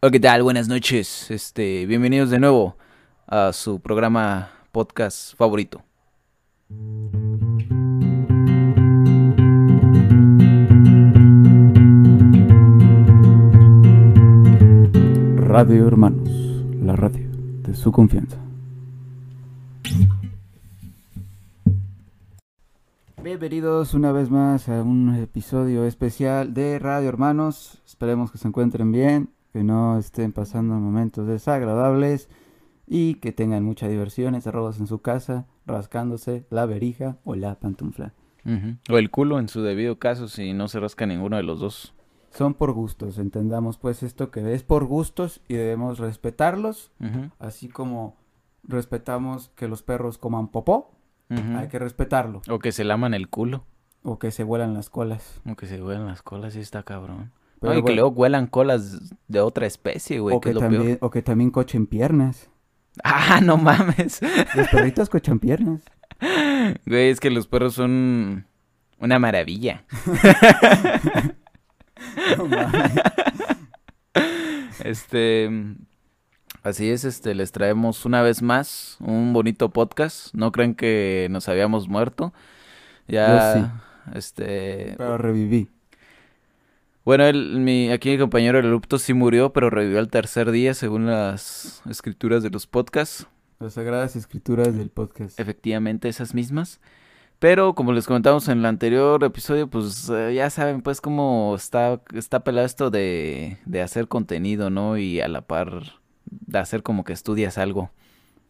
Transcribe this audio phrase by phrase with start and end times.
[0.00, 0.44] Hola, ¿qué tal?
[0.44, 1.28] Buenas noches.
[1.28, 2.76] Este, bienvenidos de nuevo
[3.26, 5.82] a su programa podcast favorito.
[15.34, 16.28] Radio Hermanos,
[16.80, 17.28] la radio
[17.64, 18.38] de su confianza.
[23.20, 27.82] Bienvenidos una vez más a un episodio especial de Radio Hermanos.
[27.84, 32.28] Esperemos que se encuentren bien, que no estén pasando momentos desagradables
[32.86, 38.12] y que tengan mucha diversión encerrados en su casa, rascándose la verija o la pantufla.
[38.90, 41.94] O el culo en su debido caso si no se rasca ninguno de los dos.
[42.30, 46.90] Son por gustos, entendamos pues esto que es por gustos y debemos respetarlos,
[47.38, 48.16] así como
[48.62, 50.90] respetamos que los perros coman popó,
[51.30, 53.64] hay que respetarlo, O que se laman el culo.
[54.02, 55.42] o que se vuelan las colas.
[55.50, 57.32] O que se huelan las colas, sí está cabrón.
[57.60, 60.54] Pero No, y que luego huelan colas de otra especie, güey, o, que que es
[60.54, 60.98] lo también, peor.
[61.00, 62.50] o que también cochen piernas.
[63.04, 64.20] Ah, no mames.
[64.56, 65.82] Los perritos cochan piernas.
[66.84, 68.46] Güey, es que los perros son
[68.98, 69.84] una maravilla.
[72.36, 72.92] No mames.
[74.84, 75.50] Este,
[76.62, 80.34] así es, este, les traemos una vez más un bonito podcast.
[80.34, 82.32] No creen que nos habíamos muerto.
[83.06, 83.82] Ya,
[84.14, 85.68] este, Pero reviví.
[87.08, 90.74] Bueno, el, mi, aquí mi compañero el erupto sí murió, pero revivió al tercer día
[90.74, 93.26] según las escrituras de los podcasts.
[93.60, 95.40] Las sagradas escrituras del podcast.
[95.40, 96.82] Efectivamente, esas mismas.
[97.38, 102.02] Pero como les comentamos en el anterior episodio, pues eh, ya saben pues cómo está,
[102.12, 104.98] está pelado esto de, de hacer contenido, ¿no?
[104.98, 105.84] Y a la par
[106.26, 107.90] de hacer como que estudias algo.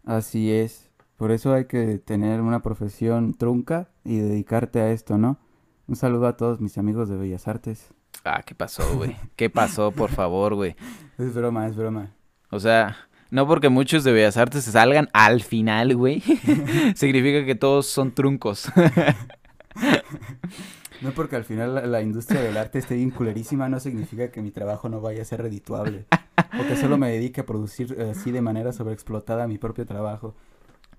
[0.05, 0.91] Así es.
[1.17, 5.39] Por eso hay que tener una profesión trunca y dedicarte a esto, ¿no?
[5.87, 7.95] Un saludo a todos mis amigos de Bellas Artes.
[8.25, 9.17] Ah, ¿qué pasó, güey?
[9.37, 10.77] ¿Qué pasó, por favor, güey?
[11.19, 12.15] Es broma, es broma.
[12.51, 12.97] O sea,
[13.31, 16.21] no porque muchos de Bellas Artes se salgan al final, güey,
[16.95, 18.71] significa que todos son truncos.
[21.01, 24.43] No porque al final la, la industria del arte esté bien culerísima, no significa que
[24.43, 26.07] mi trabajo no vaya a ser redituable.
[26.59, 30.35] O que solo me dedique a producir eh, así de manera sobreexplotada mi propio trabajo.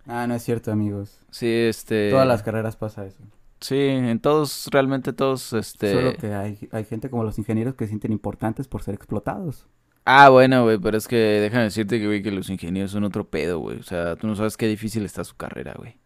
[0.08, 1.20] Ah, no es cierto, amigos.
[1.32, 2.12] Sí, este...
[2.12, 3.24] Todas las carreras pasa eso.
[3.62, 5.94] Sí, en todos, realmente todos, este...
[5.94, 9.68] Solo que hay, hay gente como los ingenieros que se sienten importantes por ser explotados.
[10.06, 13.30] Ah, bueno, güey, pero es que déjame decirte que, güey, que los ingenieros son otro
[13.30, 13.78] pedo, güey.
[13.78, 15.98] O sea, tú no sabes qué difícil está su carrera, güey.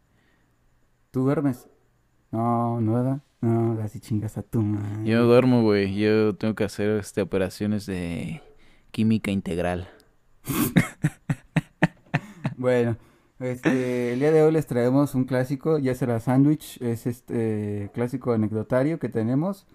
[1.11, 1.69] ¿Tú duermes?
[2.31, 3.21] No, no, ¿verdad?
[3.39, 5.05] No, así chingas a tu madre.
[5.05, 5.95] Yo duermo, güey.
[5.95, 8.41] Yo tengo que hacer, este, operaciones de
[8.91, 9.89] química integral.
[12.63, 12.95] Bueno,
[13.43, 18.33] este, el día de hoy les traemos un clásico, ya será sándwich, es este clásico
[18.33, 19.65] anecdotario que tenemos.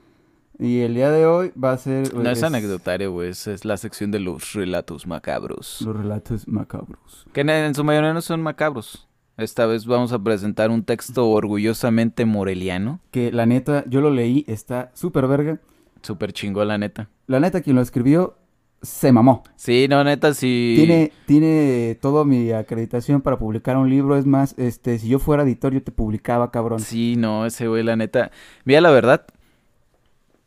[0.58, 2.12] Y el día de hoy va a ser...
[2.14, 3.30] No es es anecdotario, güey.
[3.30, 5.80] Es, es la sección de los relatos macabros.
[5.82, 7.26] Los relatos macabros.
[7.32, 9.06] Que en, en su mayoría no son macabros.
[9.36, 12.98] Esta vez vamos a presentar un texto orgullosamente moreliano.
[13.12, 15.60] Que la neta, yo lo leí, está súper verga.
[16.02, 17.08] Súper chingón, la neta.
[17.28, 18.36] La neta, quien lo escribió,
[18.82, 19.42] se mamó.
[19.56, 20.74] Sí, no, neta, sí.
[20.76, 24.16] Tiene, tiene toda mi acreditación para publicar un libro.
[24.16, 26.80] Es más, este, si yo fuera editor, yo te publicaba, cabrón.
[26.80, 28.30] Sí, no, ese güey, la neta.
[28.64, 29.26] Mira, la verdad,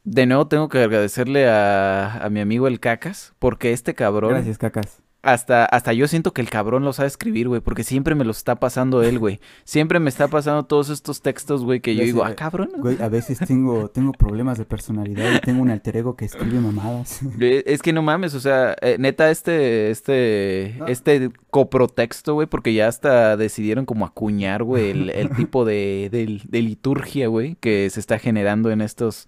[0.03, 4.57] de nuevo tengo que agradecerle a, a mi amigo el Cacas, porque este cabrón, Gracias,
[4.57, 5.00] cacas.
[5.23, 8.31] Hasta, hasta yo siento que el cabrón lo sabe escribir, güey, porque siempre me lo
[8.31, 9.39] está pasando él, güey.
[9.65, 12.71] Siempre me está pasando todos estos textos, güey, que yo digo, ah, cabrón.
[12.77, 16.59] Güey, a veces tengo, tengo problemas de personalidad y tengo un alter ego que escribe
[16.59, 17.19] mamadas.
[17.39, 20.87] Es que no mames, o sea, eh, neta, este, este, No.
[20.87, 26.41] este coprotexto, güey, porque ya hasta decidieron como acuñar, güey, el, el tipo de, de,
[26.43, 29.27] de liturgia, güey, que se está generando en estos,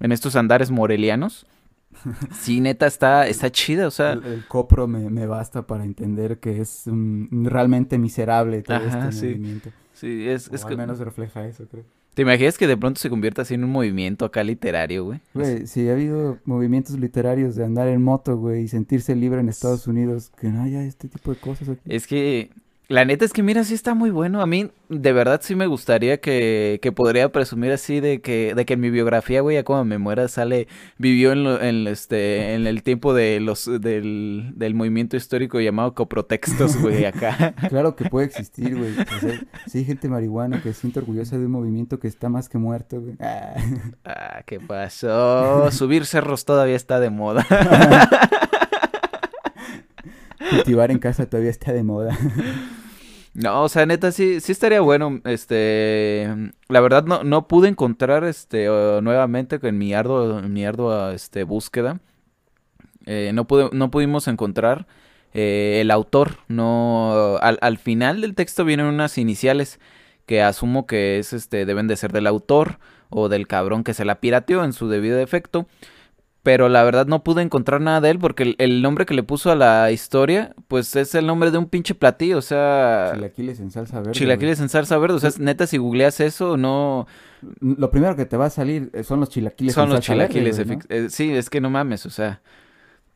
[0.00, 1.46] en estos andares morelianos.
[2.40, 6.38] Sí, neta, está, está chida, o sea, El, el copro me, me basta para entender
[6.38, 9.26] que es um, realmente miserable todo Ajá, este sí.
[9.26, 9.70] movimiento.
[9.92, 11.84] sí, es, O es al que- menos refleja eso, creo.
[12.14, 15.20] ¿Te imaginas que de pronto se convierta así en un movimiento acá literario, güey?
[15.32, 19.48] Güey, si ha habido movimientos literarios de andar en moto, güey, y sentirse libre en
[19.48, 21.80] Estados Unidos, que no haya este tipo de cosas aquí.
[21.86, 22.50] Es que,
[22.90, 24.42] la neta es que mira, sí está muy bueno.
[24.42, 28.64] A mí, de verdad, sí me gustaría que, que podría presumir así de que, de
[28.66, 30.66] que en mi biografía, güey, ya cuando me muera sale,
[30.98, 35.94] vivió en, lo- en, este, en el tiempo de los, del, del movimiento histórico llamado
[35.94, 37.54] coprotextos, güey, acá.
[37.68, 38.90] Claro que puede existir, güey.
[38.90, 42.28] O sea, sí hay gente marihuana que se siente orgullosa de un movimiento que está
[42.28, 43.14] más que muerto, güey.
[43.20, 43.54] Ah.
[44.04, 45.70] Ah, ¿qué pasó?
[45.70, 47.46] Subir cerros todavía está de moda.
[50.50, 52.18] Cultivar en casa todavía está de moda.
[53.32, 56.28] No, o sea, neta, sí, sí estaría bueno, este,
[56.68, 61.14] la verdad no, no pude encontrar, este, uh, nuevamente en mi arduo, en mi ardua,
[61.14, 62.00] este, búsqueda,
[63.06, 64.86] eh, no, pude- no pudimos encontrar
[65.32, 66.38] eh, el autor.
[66.48, 69.80] No, al, al final del texto vienen unas iniciales
[70.26, 72.78] que asumo que es, este, deben de ser del autor
[73.10, 75.66] o del cabrón que se la pirateó en su debido efecto.
[76.42, 79.22] Pero la verdad no pude encontrar nada de él porque el, el nombre que le
[79.22, 83.10] puso a la historia, pues es el nombre de un pinche platillo, o sea...
[83.14, 84.12] Chilaquiles en salsa verde.
[84.12, 87.06] Chilaquiles en salsa verde, o sea, neta, si googleas eso, no...
[87.60, 90.14] Lo primero que te va a salir eh, son los chilaquiles Son en los salsa
[90.14, 90.66] verde, chilaquiles.
[90.66, 90.84] güey, ¿no?
[90.88, 92.40] eh, sí, es que no mames, o sea.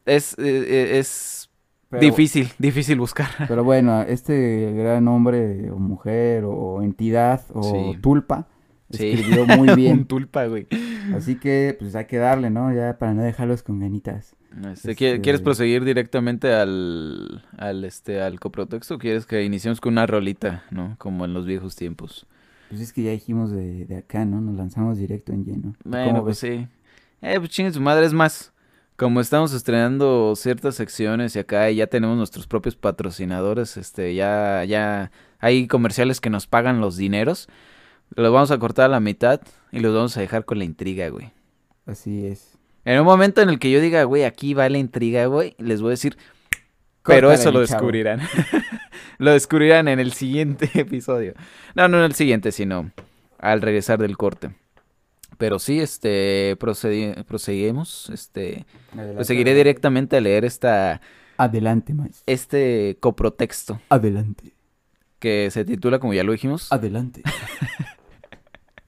[0.04, 1.48] Es, eh, eh, es
[1.88, 3.28] Pero- difícil, difícil buscar.
[3.48, 7.98] Pero bueno, este gran hombre o mujer o entidad o Sí.
[8.02, 8.48] tulpa
[8.96, 9.11] Sí.
[9.11, 10.05] escribió muy Un bien.
[10.06, 10.67] tulpa, güey.
[11.14, 12.73] Así que pues hay que darle, ¿no?
[12.73, 14.37] Ya para no dejarlos con ganitas.
[14.73, 19.81] Este, Este- ¿qui- ¿Quieres proseguir directamente al, al, este, al coprotexto o quieres que iniciemos
[19.81, 20.94] con una rolita, ¿no?
[20.99, 22.26] Como en los viejos tiempos.
[22.69, 24.41] Pues es que ya dijimos de, de acá, ¿no?
[24.41, 25.75] Nos lanzamos directo en lleno.
[25.85, 26.58] Bueno, ¿Cómo pues ves?
[26.61, 26.69] sí.
[27.23, 28.52] Eh, pues chingue su madre, es más.
[28.96, 35.11] Como estamos estrenando ciertas secciones y acá ya tenemos nuestros propios patrocinadores, este, ya, ya
[35.41, 37.49] hay comerciales que nos pagan los dineros.
[38.14, 39.40] Los vamos a cortar a la mitad
[39.72, 41.32] y los vamos a dejar con la intriga, güey.
[41.86, 42.56] Así es.
[42.84, 45.80] En un momento en el que yo diga, güey, aquí va la intriga, güey, les
[45.80, 46.16] voy a decir,
[47.02, 48.20] pero Córtale, eso lo descubrirán.
[49.18, 51.34] lo descubrirán en el siguiente episodio.
[51.74, 52.90] No, no en el siguiente, sino
[53.38, 54.50] al regresar del corte.
[55.36, 59.54] Pero sí, este, proseguimos, este, Adelante, seguiré adelante.
[59.54, 61.00] directamente a leer esta,
[61.36, 62.22] Adelante, maestro.
[62.26, 64.52] este coprotexto Adelante.
[65.18, 67.22] que se titula, como ya lo dijimos, Adelante.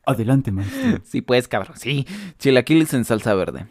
[0.06, 1.00] Adelante, maestro.
[1.05, 2.06] Sí, pues, cabrón, sí.
[2.38, 3.67] Chilaquiles en salsa verde.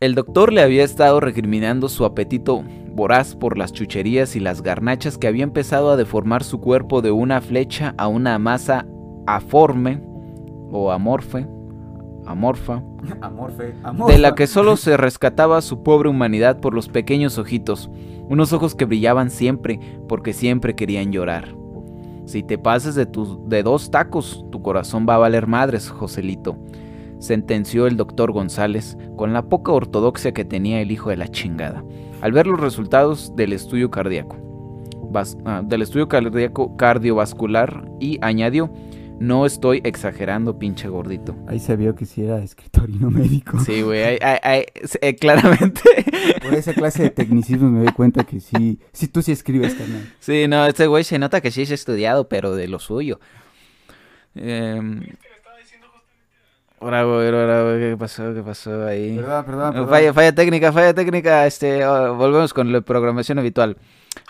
[0.00, 2.62] El doctor le había estado recriminando su apetito
[2.92, 7.10] voraz por las chucherías y las garnachas que había empezado a deformar su cuerpo de
[7.10, 8.86] una flecha a una masa
[9.26, 10.00] aforme
[10.70, 11.48] o amorfe,
[12.26, 12.82] amorfa,
[13.82, 14.12] Amorfe.
[14.12, 17.90] de la que solo se rescataba su pobre humanidad por los pequeños ojitos,
[18.28, 21.56] unos ojos que brillaban siempre porque siempre querían llorar.
[22.28, 26.58] Si te pases de, tus de dos tacos, tu corazón va a valer madres, Joselito,
[27.20, 31.82] sentenció el doctor González con la poca ortodoxia que tenía el hijo de la chingada,
[32.20, 34.36] al ver los resultados del estudio cardíaco.
[35.46, 38.68] Ah, del estudio cardíaco cardiovascular y añadió,
[39.20, 41.36] no estoy exagerando, pinche gordito.
[41.48, 43.58] Ahí se vio que sí era escritor y no médico.
[43.60, 45.80] Sí, güey, eh, claramente.
[46.42, 50.12] Por esa clase de tecnicismos me doy cuenta que sí, sí tú sí escribes, carnal.
[50.20, 53.20] Sí, no, este güey se nota que sí es estudiado, pero de lo suyo.
[54.34, 55.02] Em,
[56.80, 58.32] Ahora, güey, ahora, güey, ¿qué pasó?
[58.32, 59.16] ¿Qué pasó ahí?
[59.16, 59.88] Perdón, perdón, perdón.
[59.88, 61.44] Falla, falla técnica, falla técnica.
[61.44, 63.76] Este, ah, volvemos con la programación habitual.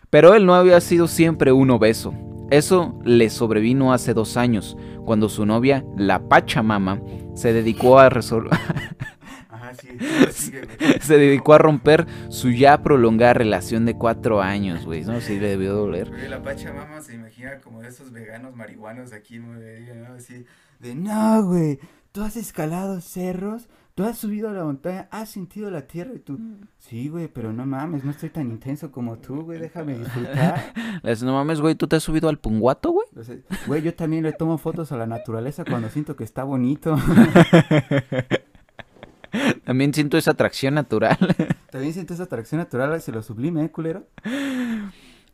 [0.08, 2.14] Pero él no había sido siempre un obeso.
[2.50, 7.00] Eso le sobrevino hace dos años, cuando su novia, la Pachamama,
[7.34, 8.52] se dedicó a resolver.
[9.50, 10.98] Ajá, sí, güey.
[11.00, 15.04] se dedicó a romper su ya prolongada relación de cuatro años, güey.
[15.04, 16.10] No, sí le debió doler.
[16.28, 19.38] La Pachamama se imagina como de esos veganos marihuanos aquí.
[19.38, 20.14] De, ¿no?
[20.14, 20.46] Así,
[20.78, 21.78] de no, güey,
[22.12, 23.68] tú has escalado cerros,
[23.98, 26.38] tú has subido a la montaña, has sentido la tierra y tú,
[26.78, 30.72] sí, güey, pero no mames, no estoy tan intenso como tú, güey, déjame disfrutar.
[31.24, 33.08] No mames, güey, ¿tú te has subido al punguato, güey?
[33.66, 36.96] Güey, yo también le tomo fotos a la naturaleza cuando siento que está bonito.
[39.64, 41.18] También siento esa atracción natural.
[41.70, 44.06] También siento esa atracción natural hacia lo sublime, ¿eh, culero?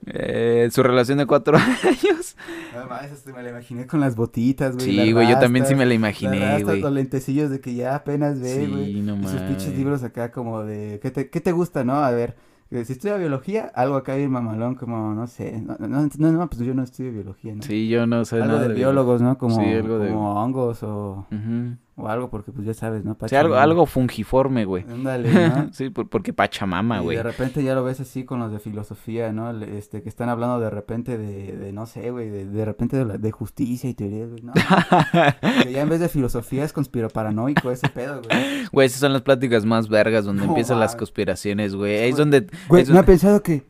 [0.06, 2.36] Eh, su relación de cuatro años.
[2.74, 4.86] No mames, hasta me la imaginé con las botitas, güey.
[4.86, 6.80] Sí, güey, yo también sí me la imaginé, güey.
[6.80, 9.00] Los lentecillos de que ya apenas ve, Sí, güey.
[9.00, 10.98] no y sus pinches libros acá como de...
[11.02, 11.94] ¿qué te, qué te gusta, no?
[11.94, 12.36] A ver,
[12.70, 15.60] eh, si estudia biología, algo acá bien mamalón, como, no sé.
[15.64, 17.62] No, no, no, no, pues yo no estudio biología, ¿no?
[17.62, 19.38] Sí, yo no sé algo nada de biólogos, ¿no?
[19.38, 21.76] Como, Sí, algo de- como hongos o, Ujú.
[21.96, 23.16] O algo, porque pues ya sabes, ¿no?
[23.26, 23.62] Sí, algo, Pachamama.
[23.62, 24.84] algo fungiforme, güey.
[24.90, 25.72] Ándale, ¿no?
[25.72, 27.16] sí, por- porque Pachamama, Y güey.
[27.16, 29.50] de repente ya lo ves así con los de filosofía, ¿no?
[29.62, 33.04] Este, que están hablando de repente de, de no sé, güey, de, de repente de,
[33.04, 34.52] la- de justicia y teorías, güey, no.
[35.62, 38.66] que ya en vez de filosofía es conspiroparanoico ese pedo, güey.
[38.72, 41.98] Güey, esas son las pláticas más vergas donde No empiezan las conspiraciones, güey.
[42.00, 42.48] Ahí es donde...
[42.68, 43.64] Güey, es ¿no ha pensado que,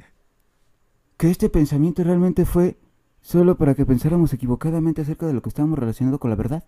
[1.19, 2.79] que este pensamiento realmente fue
[3.21, 6.65] solo para que pensáramos equivocadamente acerca de lo que estábamos relacionando con la verdad?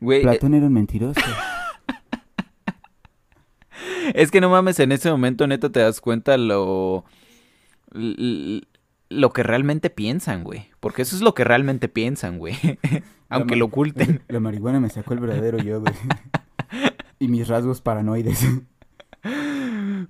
[0.00, 1.20] Güey, eh, Platón era un mentiroso.
[4.14, 7.04] Es que no mames, en ese momento neta te das cuenta lo...
[7.92, 10.68] Lo que realmente piensan, güey.
[10.80, 12.56] Porque eso es lo que realmente piensan, güey.
[13.28, 14.22] Aunque lo oculten.
[14.28, 15.94] La marihuana me sacó el verdadero yo, güey.
[17.20, 18.46] y mis rasgos paranoides.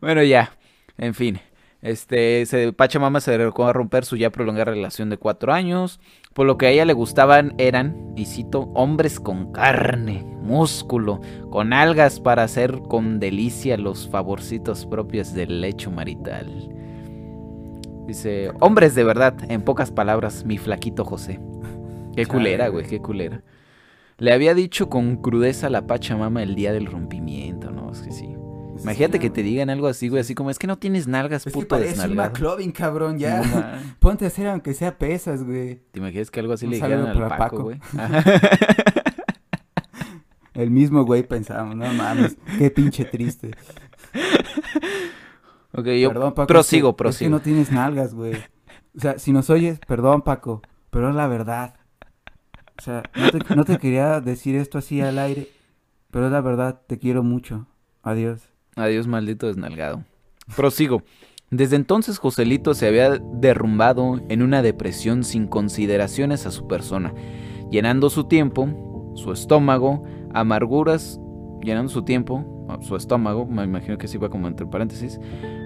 [0.01, 0.57] Bueno, ya.
[0.97, 1.41] En fin.
[1.83, 6.01] Este, se, Pachamama se dedicó a romper su ya prolongada relación de cuatro años.
[6.35, 11.21] Por lo que a ella le gustaban eran, y cito, hombres con carne, músculo,
[11.51, 16.69] con algas para hacer con delicia los favorcitos propios del lecho marital.
[18.07, 21.41] Dice, hombres de verdad, en pocas palabras, mi flaquito José.
[22.15, 23.43] Qué culera, güey, qué culera.
[24.19, 27.91] Le había dicho con crudeza a la Pachamama el día del rompimiento, ¿no?
[27.91, 28.35] Es que sí.
[28.83, 31.53] Imagínate que te digan algo así, güey, así como es que no tienes nalgas, Es
[31.53, 32.17] que puto parece un.
[32.17, 33.43] McLovin, cabrón, ya.
[33.43, 33.65] No.
[33.99, 35.83] Ponte a hacer aunque sea pesas, güey.
[35.91, 37.63] ¿Te imaginas que algo así Un le saludo dijeran al para Paco, Paco.
[37.65, 37.81] güey?
[37.99, 38.25] Ajá.
[40.55, 43.53] El mismo güey pensamos, no mames, qué pinche triste.
[45.73, 47.31] ok, yo Perdón, Paco, prosigo, es que, es que prosigo.
[47.31, 48.35] no tienes nalgas, güey.
[48.97, 50.61] O sea, si nos oyes, perdón, Paco,
[50.91, 51.77] pero es la verdad.
[52.79, 55.49] O sea, no te, no te quería decir esto así al aire,
[56.11, 57.67] pero es la verdad, te quiero mucho.
[58.03, 58.50] Adiós.
[58.77, 60.05] Adiós, maldito desnalgado.
[60.57, 61.03] Prosigo.
[61.51, 67.13] Desde entonces Joselito se había derrumbado en una depresión sin consideraciones a su persona,
[67.71, 71.19] llenando su tiempo, su estómago, amarguras,
[71.63, 75.19] llenando su tiempo, su estómago, me imagino que va como entre paréntesis,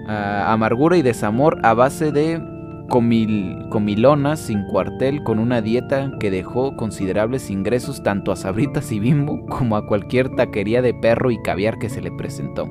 [0.09, 2.41] ah, amargura y desamor a base de
[2.89, 9.01] comil- comilonas sin cuartel con una dieta que dejó considerables ingresos tanto a Sabritas y
[9.01, 12.69] Bimbo como a cualquier taquería de perro y caviar que se le presentó.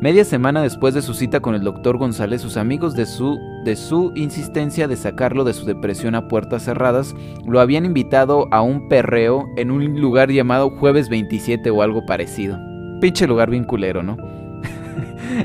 [0.00, 3.76] Media semana después de su cita con el doctor González, sus amigos de su, de
[3.76, 7.14] su insistencia de sacarlo de su depresión a puertas cerradas,
[7.46, 12.58] lo habían invitado a un perreo en un lugar llamado Jueves 27 o algo parecido.
[13.02, 14.16] Pinche lugar bien culero, ¿no?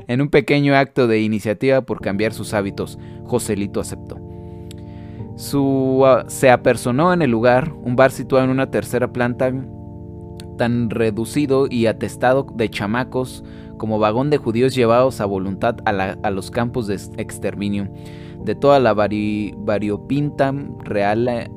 [0.08, 4.20] En un pequeño acto de iniciativa por cambiar sus hábitos, Joselito aceptó.
[5.36, 9.52] Su, ah, se apersonó en el lugar, un bar situado en una tercera planta
[10.58, 13.44] tan reducido y atestado de chamacos
[13.78, 17.90] como vagón de judíos llevados a voluntad a, los campos de exterminio
[18.42, 20.54] de toda la vari- variopinta
[20.86, 21.50] real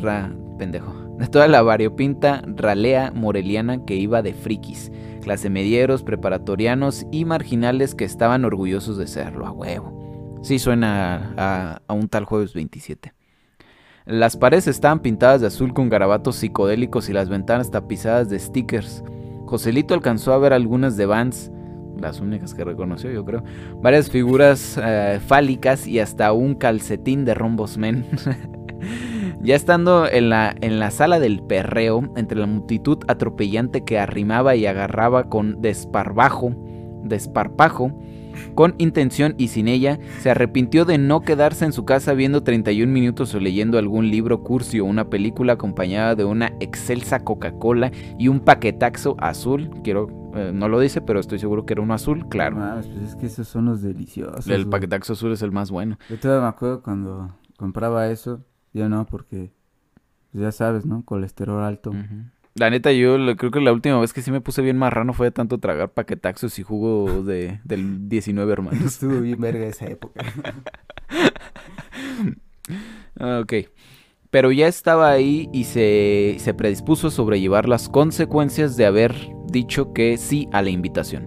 [0.00, 7.06] ra- pendejo de toda la variopinta ralea moreliana que iba de frikis clase medieros preparatorianos
[7.10, 12.24] y marginales que estaban orgullosos de serlo a huevo sí suena a, a un tal
[12.24, 13.12] jueves 27
[14.08, 19.04] las paredes estaban pintadas de azul con garabatos psicodélicos y las ventanas tapizadas de stickers.
[19.44, 21.52] Joselito alcanzó a ver algunas de Vans,
[22.00, 23.44] las únicas que reconoció yo creo,
[23.82, 28.06] varias figuras eh, fálicas y hasta un calcetín de rombos men.
[29.40, 34.56] ya estando en la, en la sala del perreo, entre la multitud atropellante que arrimaba
[34.56, 36.54] y agarraba con desparbajo,
[37.04, 37.92] desparpajo,
[38.54, 42.92] con intención y sin ella, se arrepintió de no quedarse en su casa viendo 31
[42.92, 48.28] minutos o leyendo algún libro cursi o una película acompañada de una excelsa Coca-Cola y
[48.28, 49.70] un paquetaxo azul.
[49.82, 52.56] Quiero, eh, no lo dice, pero estoy seguro que era uno azul, claro.
[52.56, 54.46] pues es que esos son los deliciosos.
[54.48, 55.98] El paquetaxo azul es el más bueno.
[56.08, 58.44] Yo todavía me acuerdo cuando compraba eso,
[58.78, 59.50] yo no, porque
[60.32, 61.04] pues ya sabes, ¿no?
[61.04, 61.92] Colesterol alto.
[62.54, 65.12] La neta, yo lo- creo que la última vez que sí me puse bien marrano
[65.12, 68.82] fue de tanto tragar paquetaxos y jugo de, del 19 hermanos.
[68.84, 70.22] Estuvo bien verga esa época.
[73.18, 73.52] Ah, Ok.
[74.30, 79.14] Pero ya estaba ahí y se, se predispuso a sobrellevar las consecuencias de haber
[79.50, 81.26] dicho que sí a la invitación.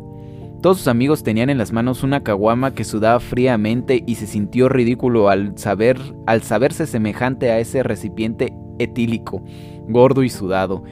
[0.62, 4.70] Todos sus amigos tenían en las manos una caguama que sudaba fríamente y se sintió
[4.70, 9.44] ridículo al saber al saberse semejante a ese recipiente etílico,
[9.88, 10.84] gordo y sudado.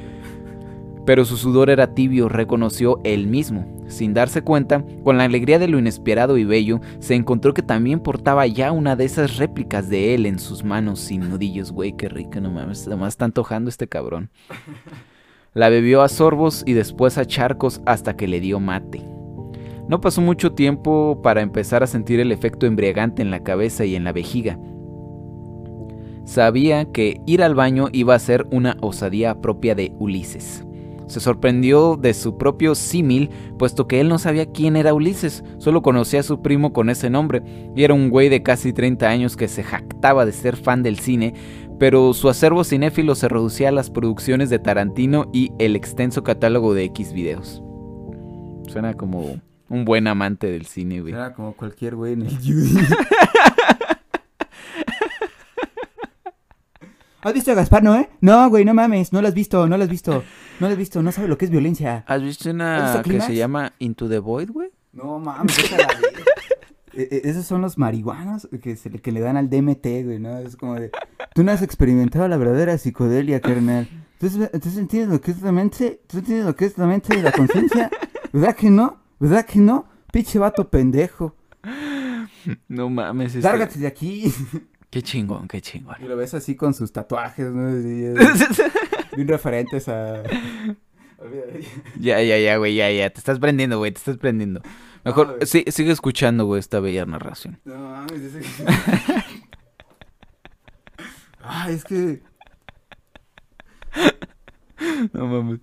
[1.05, 3.67] Pero su sudor era tibio, reconoció él mismo.
[3.87, 7.99] Sin darse cuenta, con la alegría de lo inesperado y bello, se encontró que también
[7.99, 11.71] portaba ya una de esas réplicas de él en sus manos sin nudillos.
[11.71, 14.31] Güey, qué rico, no mames, además está antojando este cabrón.
[15.53, 19.18] La bebió a sorbos y después a charcos hasta que le dio mate.
[19.89, 23.95] No pasó mucho tiempo para empezar a sentir el efecto embriagante en la cabeza y
[23.95, 24.59] en la vejiga.
[26.25, 30.63] Sabía que ir al baño iba a ser una osadía propia de Ulises.
[31.07, 35.81] Se sorprendió de su propio símil, puesto que él no sabía quién era Ulises, solo
[35.81, 37.41] conocía a su primo con ese nombre,
[37.75, 40.99] y era un güey de casi 30 años que se jactaba de ser fan del
[40.99, 41.33] cine,
[41.79, 46.75] pero su acervo cinéfilo se reducía a las producciones de Tarantino y el extenso catálogo
[46.75, 47.63] de X videos.
[48.67, 49.39] Suena como
[49.69, 51.13] un buen amante del cine, güey.
[51.13, 52.77] Era como cualquier güey en el Judy.
[57.21, 58.09] ¿Has visto a Gaspar, no, eh?
[58.21, 60.23] No, güey, no mames, no lo has visto, no lo has visto.
[60.59, 62.03] No lo has visto, no sabes lo que es violencia.
[62.07, 64.69] ¿Has visto ¿Has una visto que se llama Into the Void, güey?
[64.93, 66.23] No mames, déjala ver.
[66.91, 70.19] E- e- Esos son los marihuanos que, se le, que le dan al DMT, güey,
[70.19, 70.39] ¿no?
[70.39, 70.89] Es como de...
[71.35, 73.87] Tú no has experimentado la verdadera psicodelia, carnal.
[74.13, 77.15] Entonces, entonces entiendes lo que es la mente, tú entiendes lo que es la mente
[77.15, 77.91] de la conciencia.
[78.33, 78.97] ¿Verdad que no?
[79.19, 79.87] ¿Verdad que no?
[80.11, 81.35] Pinche vato pendejo.
[82.67, 83.35] No mames.
[83.35, 84.33] este- Lárgate de aquí.
[84.89, 85.95] Qué chingón, qué chingón.
[86.01, 87.69] Y lo ves así con sus tatuajes, ¿no?
[89.15, 90.23] Bien referentes a...
[91.99, 93.09] Ya, ya, ya, güey, ya, ya.
[93.09, 94.61] Te estás prendiendo, güey, te estás prendiendo.
[95.03, 97.59] Mejor, No, sí, sigue escuchando, güey, esta bella narración.
[97.65, 98.33] No mames,
[101.41, 102.21] Ay, es que...
[105.13, 105.59] No mames.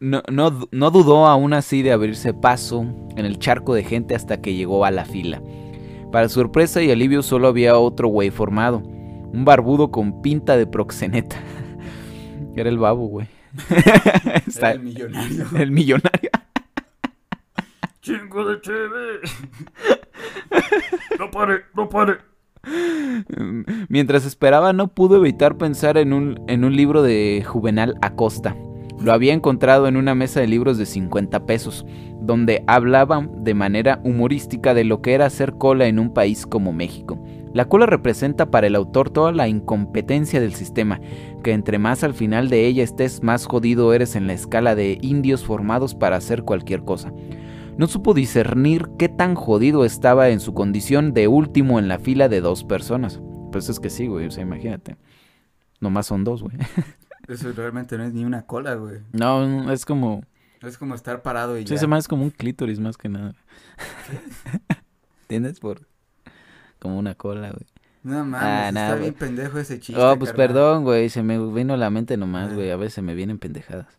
[0.00, 2.82] No, no, du- no dudó aún así de abrirse paso
[3.16, 5.42] en el charco de gente hasta que llegó a la fila.
[6.12, 8.78] Para sorpresa y alivio solo había otro güey formado.
[8.78, 11.36] Un barbudo con pinta de proxeneta.
[12.56, 13.26] Era el babo, güey.
[14.46, 15.46] Está Era el millonario.
[15.56, 16.30] el millonario.
[18.00, 19.20] Chingo de cheve.
[21.18, 22.16] No pare, no pare.
[23.88, 28.56] Mientras esperaba no pudo evitar pensar en un, en un libro de Juvenal Acosta.
[29.00, 31.86] Lo había encontrado en una mesa de libros de 50 pesos,
[32.20, 36.72] donde hablaban de manera humorística de lo que era hacer cola en un país como
[36.72, 37.18] México.
[37.54, 41.00] La cola representa para el autor toda la incompetencia del sistema,
[41.42, 44.98] que entre más al final de ella estés, más jodido eres en la escala de
[45.00, 47.12] indios formados para hacer cualquier cosa.
[47.78, 52.28] No supo discernir qué tan jodido estaba en su condición de último en la fila
[52.28, 53.20] de dos personas.
[53.52, 54.96] Pues es que sí, güey, o sea, imagínate.
[55.80, 56.56] Nomás son dos, güey.
[57.28, 58.98] Eso realmente no es ni una cola, güey.
[59.12, 60.22] No, es como...
[60.60, 61.78] Es como estar parado y Sí, ya.
[61.78, 63.34] se más como un clítoris más que nada.
[65.22, 65.60] ¿Entiendes?
[65.60, 65.82] Por...
[66.80, 67.66] Como una cola, güey.
[68.02, 70.00] No mames, Ah, está nada, bien pendejo ese chiste.
[70.00, 70.48] Oh, pues carnal.
[70.48, 72.54] perdón, güey, se me vino a la mente nomás, Ah.
[72.54, 72.70] güey.
[72.70, 73.97] A veces me vienen pendejadas.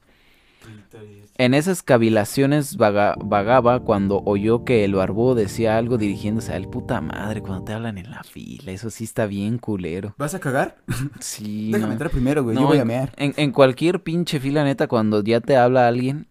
[1.35, 6.99] En esas cavilaciones vaga- vagaba cuando oyó que el barbudo decía algo dirigiéndose al puta
[6.99, 8.71] madre cuando te hablan en la fila.
[8.71, 10.15] Eso sí está bien culero.
[10.17, 10.77] ¿Vas a cagar?
[11.21, 11.91] Sí, Déjame no.
[11.93, 12.55] entrar primero, güey.
[12.55, 13.13] No, Yo voy a mear.
[13.15, 16.27] En, en cualquier pinche fila, neta, cuando ya te habla alguien,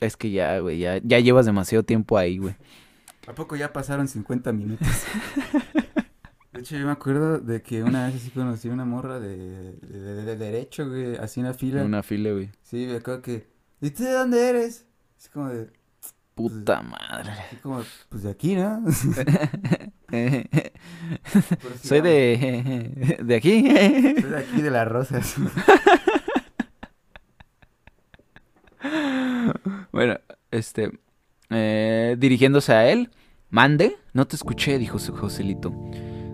[0.00, 2.54] es que ya, güey, ya, ya llevas demasiado tiempo ahí, güey.
[3.26, 4.86] ¿A poco ya pasaron 50 minutos?
[6.52, 9.72] De hecho, yo me acuerdo de que una vez así conocí una morra de, de,
[10.00, 11.80] de- de derecho, güey, así en la fila.
[11.82, 12.50] En una fila, güey.
[12.62, 13.46] Sí, me acuerdo que...
[13.80, 14.86] ¿Y tú de dónde eres?
[15.18, 15.70] Así como de...
[16.34, 17.32] Puta madre.
[17.32, 18.82] Así como, pues de aquí, ¿no?
[21.82, 23.18] Soy de...
[23.24, 23.68] de aquí.
[23.68, 25.34] Soy de aquí, de las rosas.
[29.92, 30.18] Bueno,
[30.50, 30.98] este...
[31.50, 33.10] eh, dirigiéndose a él.
[33.50, 35.72] Mande, no te escuché, dijo su Joselito.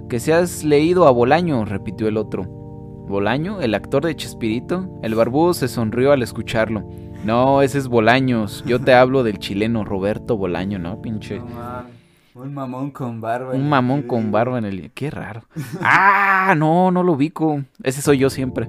[0.08, 2.44] Que se has leído a Bolaño, repitió el otro.
[2.44, 3.60] ¿Bolaño?
[3.60, 4.88] ¿El actor de Chespirito?
[5.02, 6.88] El barbudo se sonrió al escucharlo.
[7.24, 8.62] No, ese es Bolaños.
[8.66, 11.38] Yo te hablo del chileno Roberto Bolaño, ¿no, pinche?
[11.38, 13.52] No Un mamón con barba.
[13.54, 14.90] Un mamón con barba en el...
[14.92, 15.44] Qué raro.
[15.80, 17.62] Ah, no, no lo ubico.
[17.82, 18.68] Ese soy yo siempre.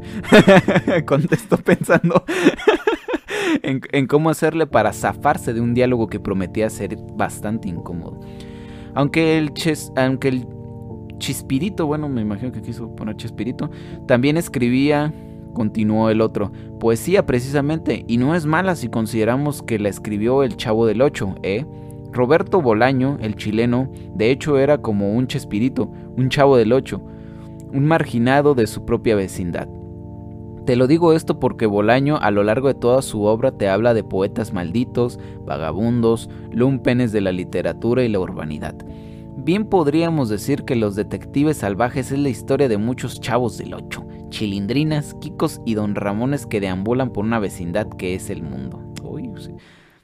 [1.05, 2.23] Contesto pensando
[3.63, 8.19] en, en cómo hacerle para zafarse de un diálogo que prometía ser bastante incómodo.
[8.93, 10.47] Aunque el, ches- aunque el
[11.17, 13.69] Chispirito, bueno, me imagino que quiso poner Chispirito,
[14.05, 15.13] también escribía,
[15.53, 20.57] continuó el otro, poesía precisamente, y no es mala si consideramos que la escribió el
[20.57, 21.65] Chavo del Ocho, ¿eh?
[22.11, 27.01] Roberto Bolaño, el chileno, de hecho era como un Chespirito, un Chavo del Ocho,
[27.73, 29.67] un marginado de su propia vecindad.
[30.65, 33.93] Te lo digo esto porque Bolaño a lo largo de toda su obra te habla
[33.93, 38.75] de poetas malditos, vagabundos, lumpenes de la literatura y la urbanidad.
[39.45, 44.03] Bien podríamos decir que Los Detectives Salvajes es la historia de muchos chavos del ocho,
[44.29, 48.91] chilindrinas, kikos y don Ramones que deambulan por una vecindad que es el mundo.
[49.03, 49.51] Uy, sí.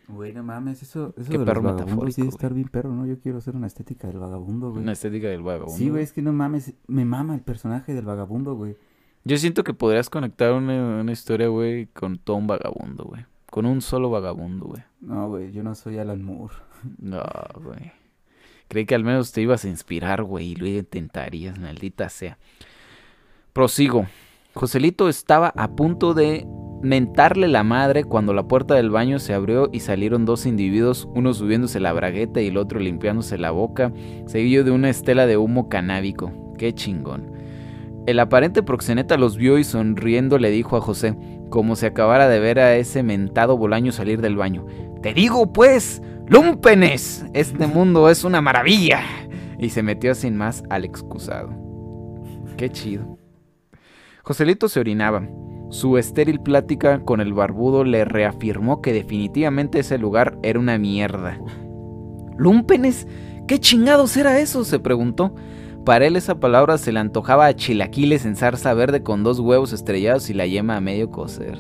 [0.09, 3.07] Güey, no mames, eso, eso Qué de perro los vagabundos sí estar bien perro, ¿no?
[3.07, 4.83] Yo quiero hacer una estética del vagabundo, güey.
[4.83, 5.75] Una estética del vagabundo.
[5.75, 8.77] Sí, güey, es que no mames, me mama el personaje del vagabundo, güey.
[9.23, 13.25] Yo siento que podrías conectar una, una historia, güey, con todo un vagabundo, güey.
[13.49, 14.83] Con un solo vagabundo, güey.
[14.99, 16.53] No, güey, yo no soy Alan Moore.
[16.99, 17.23] No,
[17.63, 18.00] güey.
[18.71, 22.37] Creí que al menos te ibas a inspirar, güey, y lo intentarías, maldita sea.
[23.51, 24.05] Prosigo.
[24.53, 26.47] Joselito estaba a punto de
[26.81, 31.33] mentarle la madre cuando la puerta del baño se abrió y salieron dos individuos, uno
[31.33, 33.91] subiéndose la bragueta y el otro limpiándose la boca,
[34.25, 36.31] seguido de una estela de humo canábico.
[36.57, 37.29] Qué chingón.
[38.07, 41.17] El aparente proxeneta los vio y sonriendo le dijo a José,
[41.49, 44.65] como si acabara de ver a ese mentado Bolaño salir del baño.
[45.01, 49.01] Te digo, pues, lumpenes, este mundo es una maravilla.
[49.57, 51.49] Y se metió sin más al excusado.
[52.57, 53.17] Qué chido.
[54.23, 55.27] Joselito se orinaba.
[55.69, 61.39] Su estéril plática con el barbudo le reafirmó que definitivamente ese lugar era una mierda.
[62.37, 63.07] ¿Lumpenes?
[63.47, 64.63] ¿Qué chingados era eso?
[64.63, 65.33] se preguntó.
[65.85, 69.73] Para él esa palabra se le antojaba a chilaquiles en zarza verde con dos huevos
[69.73, 71.57] estrellados y la yema a medio cocer.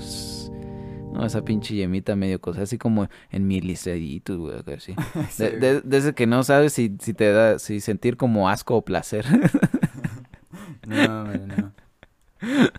[1.13, 4.95] No, esa pinche yemita medio cosa, así como en mi liceíto, güey, así.
[5.29, 8.75] Sí, De- de- desde que no sabes si, si te da, si sentir como asco
[8.75, 9.25] o placer.
[10.87, 11.71] No, no.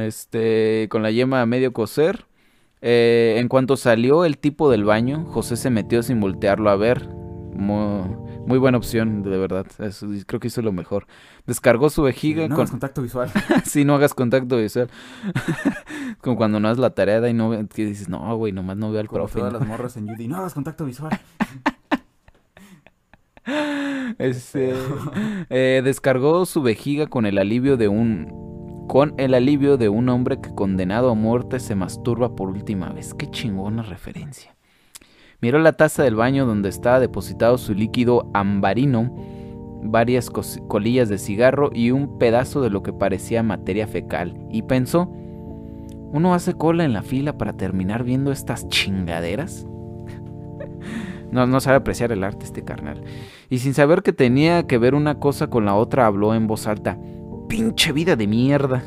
[0.00, 2.26] Este, con la yema a medio coser.
[2.80, 7.08] Eh, en cuanto salió el tipo del baño, José se metió sin voltearlo a ver.
[7.08, 8.08] Muy,
[8.46, 9.66] muy buena opción, de verdad.
[9.78, 11.06] Eso, creo que hizo lo mejor.
[11.46, 12.62] Descargó su vejiga No con...
[12.62, 13.30] hagas contacto visual.
[13.64, 14.88] si no hagas contacto visual.
[16.20, 19.00] Como cuando no haces la tarea y no que dices, no, güey, nomás no veo
[19.00, 19.38] al Como profe.
[19.38, 19.58] todas ¿no?".
[19.58, 20.28] las morras en Judy.
[20.28, 21.18] No hagas contacto visual.
[24.18, 24.72] Este,
[25.50, 30.40] eh, descargó su vejiga con el alivio de un con el alivio de un hombre
[30.40, 33.12] que condenado a muerte se masturba por última vez.
[33.14, 34.53] Qué chingona referencia.
[35.44, 39.14] Miró la taza del baño donde estaba depositado su líquido ambarino,
[39.82, 45.12] varias colillas de cigarro y un pedazo de lo que parecía materia fecal y pensó,
[46.12, 49.66] ¿uno hace cola en la fila para terminar viendo estas chingaderas?
[51.30, 53.02] No, no sabe apreciar el arte este carnal.
[53.50, 56.66] Y sin saber que tenía que ver una cosa con la otra, habló en voz
[56.66, 56.96] alta.
[57.48, 58.82] ¡Pinche vida de mierda!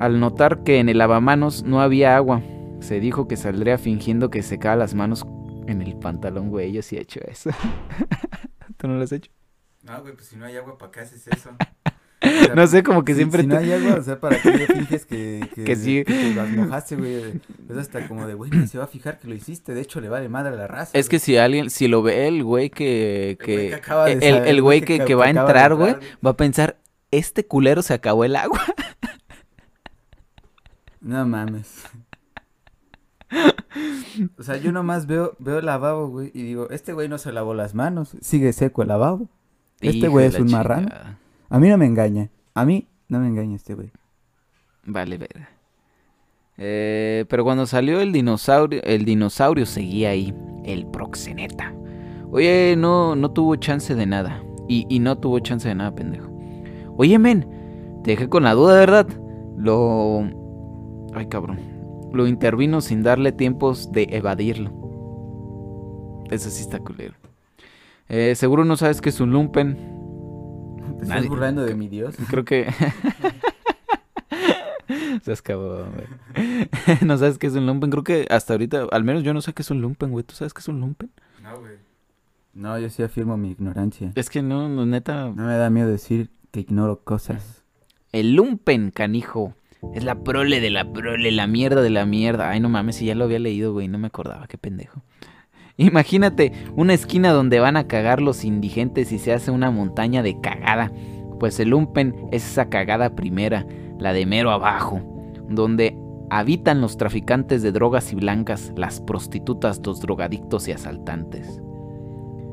[0.00, 2.40] Al notar que en el lavamanos no había agua,
[2.80, 5.26] se dijo que saldría fingiendo que secaba las manos
[5.66, 6.72] en el pantalón, güey.
[6.72, 7.50] Yo sí he hecho eso.
[8.76, 9.30] ¿Tú no lo has hecho?
[9.82, 11.50] No, güey, pues si no hay agua, ¿para qué haces eso?
[12.54, 14.50] No sé, como que si, siempre si te- no hay agua, o sea, ¿para qué
[14.50, 16.04] le finges que, que, Que sí.
[16.06, 17.38] que te las mojaste, güey?
[17.68, 19.74] Es hasta como de, güey, ni se va a fijar que lo hiciste.
[19.74, 20.96] De hecho, le vale madre a la raza.
[20.98, 24.06] Es que si alguien, si lo ve el güey que, El güey que, que acaba
[24.06, 25.96] de el, saber, el güey que- que, que que va a entrar, güey.
[26.24, 26.78] va a pensar,
[27.10, 28.62] este culero se acabó el agua.
[31.02, 31.84] No mames.
[34.38, 37.32] O sea, yo nomás veo, veo el lavabo, güey, y digo, este güey no se
[37.32, 39.28] lavó las manos, sigue seco el lavabo.
[39.80, 40.88] Este Hijo güey es un marrano.
[40.88, 41.18] chingada.
[41.50, 43.90] A mí no me engaña, a mí no me engaña este güey.
[44.84, 45.48] Vale, ver.
[46.56, 51.74] Eh, pero cuando salió el dinosaurio, el dinosaurio seguía ahí, el proxeneta.
[52.30, 54.42] Oye, no, no tuvo chance de nada.
[54.68, 56.30] Y, y no tuvo chance de nada, pendejo.
[56.96, 57.46] Oye, men,
[58.04, 59.06] te dejé con la duda, ¿verdad?
[59.56, 60.22] Lo...
[61.14, 61.73] Ay, cabrón.
[62.14, 64.70] Lo intervino sin darle tiempos de evadirlo.
[66.30, 67.14] Eso sí está culero.
[68.08, 69.74] Eh, seguro no sabes que es un lumpen.
[69.74, 72.14] ¿Te Nadie- estás burlando de mi Dios?
[72.30, 72.66] Creo que.
[75.22, 76.68] Se acabó, güey.
[77.06, 77.90] no sabes qué es un lumpen.
[77.90, 80.24] Creo que hasta ahorita, al menos yo no sé qué es un lumpen, güey.
[80.24, 81.10] ¿Tú sabes qué es un lumpen?
[81.42, 81.72] No, güey.
[82.52, 84.12] No, yo sí afirmo mi ignorancia.
[84.14, 85.30] Es que no, no, neta.
[85.30, 87.64] No me da miedo decir que ignoro cosas.
[88.12, 89.54] El lumpen, canijo.
[89.92, 92.50] Es la prole de la prole, la mierda de la mierda.
[92.50, 93.88] Ay, no mames, si ya lo había leído, güey.
[93.88, 95.02] No me acordaba, qué pendejo.
[95.76, 100.40] Imagínate una esquina donde van a cagar los indigentes y se hace una montaña de
[100.40, 100.92] cagada.
[101.38, 103.66] Pues el lumpen es esa cagada primera,
[103.98, 105.02] la de mero abajo,
[105.48, 105.96] donde
[106.30, 111.60] habitan los traficantes de drogas y blancas, las prostitutas, los drogadictos y asaltantes.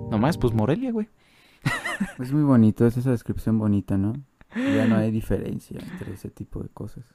[0.09, 1.07] Nomás, pues Morelia, güey.
[2.19, 4.13] Es muy bonito, es esa descripción bonita, ¿no?
[4.55, 7.05] Ya no hay diferencia entre ese tipo de cosas.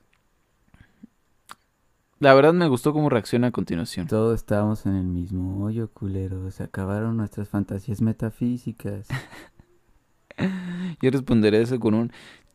[2.18, 4.06] La verdad me gustó cómo reacciona a continuación.
[4.06, 6.50] Todos estábamos en el mismo hoyo, culero.
[6.50, 9.06] Se acabaron nuestras fantasías metafísicas.
[11.02, 12.12] Yo responderé eso con un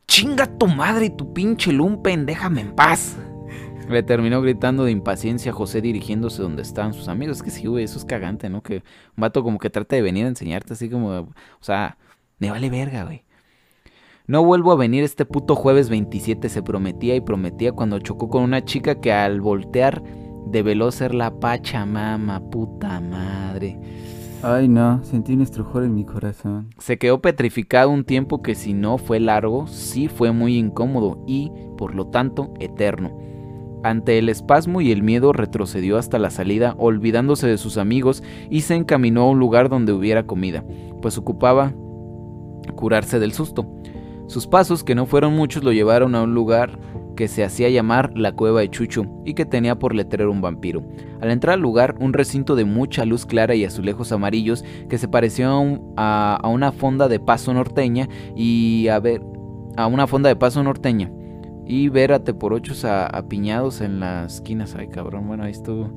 [0.08, 2.26] ¡Chinga tu madre y tu pinche lumpen!
[2.26, 3.18] ¡Déjame en paz!
[3.88, 7.38] Le terminó gritando de impaciencia a José dirigiéndose donde estaban sus amigos.
[7.38, 8.64] Es que sí, güey, eso es cagante, ¿no?
[8.64, 11.12] Que un vato como que trata de venir a enseñarte así como...
[11.12, 11.98] O sea,
[12.40, 13.24] me vale verga, güey.
[14.32, 18.44] No vuelvo a venir este puto jueves 27, se prometía y prometía cuando chocó con
[18.44, 20.02] una chica que al voltear
[20.46, 23.78] develó ser la Pachamama, puta madre.
[24.42, 26.70] Ay, no, sentí un estrujor en mi corazón.
[26.78, 31.52] Se quedó petrificado un tiempo que si no fue largo, sí fue muy incómodo y,
[31.78, 33.12] por lo tanto, eterno.
[33.84, 38.62] Ante el espasmo y el miedo retrocedió hasta la salida, olvidándose de sus amigos, y
[38.62, 40.64] se encaminó a un lugar donde hubiera comida,
[41.02, 41.74] pues ocupaba
[42.78, 43.68] curarse del susto.
[44.32, 46.80] Sus pasos, que no fueron muchos, lo llevaron a un lugar
[47.18, 50.82] que se hacía llamar la cueva de Chucho y que tenía por letrero un vampiro.
[51.20, 55.10] Al entrar al lugar, un recinto de mucha luz clara y azulejos amarillos que se
[55.10, 59.22] pareció a, un- a- a una fonda de paso norteña y a ver
[59.76, 61.12] a una fonda de paso norteña
[61.66, 64.76] y ver a teporochos apiñados en las esquinas.
[64.76, 65.92] Ay, cabrón, bueno, ahí estuvo.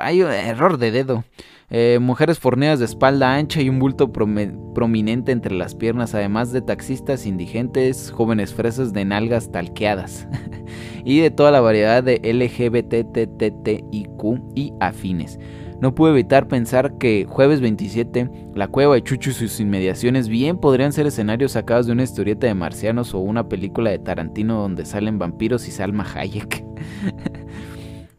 [0.00, 1.24] Hay un error de dedo.
[1.70, 6.62] Eh, mujeres fornidas de espalda ancha y un bulto prominente entre las piernas, además de
[6.62, 10.28] taxistas indigentes, jóvenes fresas de nalgas talqueadas
[11.04, 14.12] y de toda la variedad de LGBTTTIQ
[14.54, 15.38] y afines.
[15.80, 20.58] No pude evitar pensar que jueves 27, la cueva de Chucho y sus inmediaciones bien
[20.58, 24.84] podrían ser escenarios sacados de una historieta de marcianos o una película de Tarantino donde
[24.84, 26.64] salen vampiros y Salma Hayek.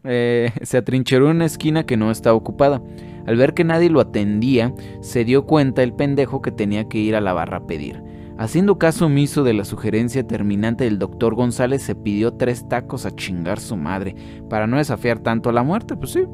[0.06, 2.82] eh, se atrincheró en una esquina que no estaba ocupada.
[3.26, 7.16] Al ver que nadie lo atendía, se dio cuenta el pendejo que tenía que ir
[7.16, 8.02] a la barra a pedir.
[8.38, 13.16] Haciendo caso omiso de la sugerencia terminante del doctor González, se pidió tres tacos a
[13.16, 14.14] chingar su madre,
[14.50, 16.24] para no desafiar tanto a la muerte, pues sí.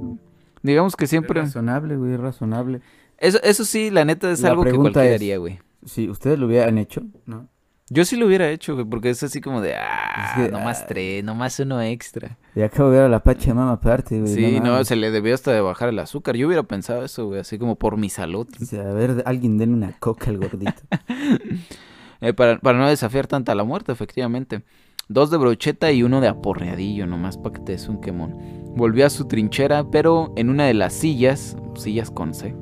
[0.62, 1.40] Digamos que siempre...
[1.40, 2.80] Es razonable, güey, es razonable.
[3.18, 5.60] Eso, eso sí, la neta es La algo que cualquiera haría, güey.
[5.84, 7.48] Si ustedes lo hubieran hecho, ¿no?
[7.92, 10.80] Yo sí lo hubiera hecho, güey, porque es así como de, ah, Es que, nomás
[10.80, 10.86] ah.
[10.88, 12.38] tres, nomás uno extra.
[12.56, 14.32] Y acabo de ver a la Pachamama aparte, güey.
[14.32, 16.34] Sí, no, se le debió hasta de bajar el azúcar.
[16.34, 18.48] Yo hubiera pensado eso, güey, así como por mi salud.
[18.60, 20.82] O sea, a ver, alguien denle una coca al gordito.
[22.24, 24.62] Eh, para, para no desafiar tanta la muerte, efectivamente.
[25.08, 28.36] Dos de brocheta y uno de aporreadillo, nomás para que te des un quemón.
[28.76, 32.54] Volvió a su trinchera, pero en una de las sillas, sillas con C,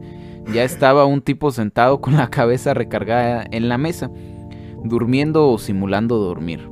[0.53, 4.11] ya estaba un tipo sentado con la cabeza recargada en la mesa,
[4.85, 6.69] durmiendo o simulando dormir.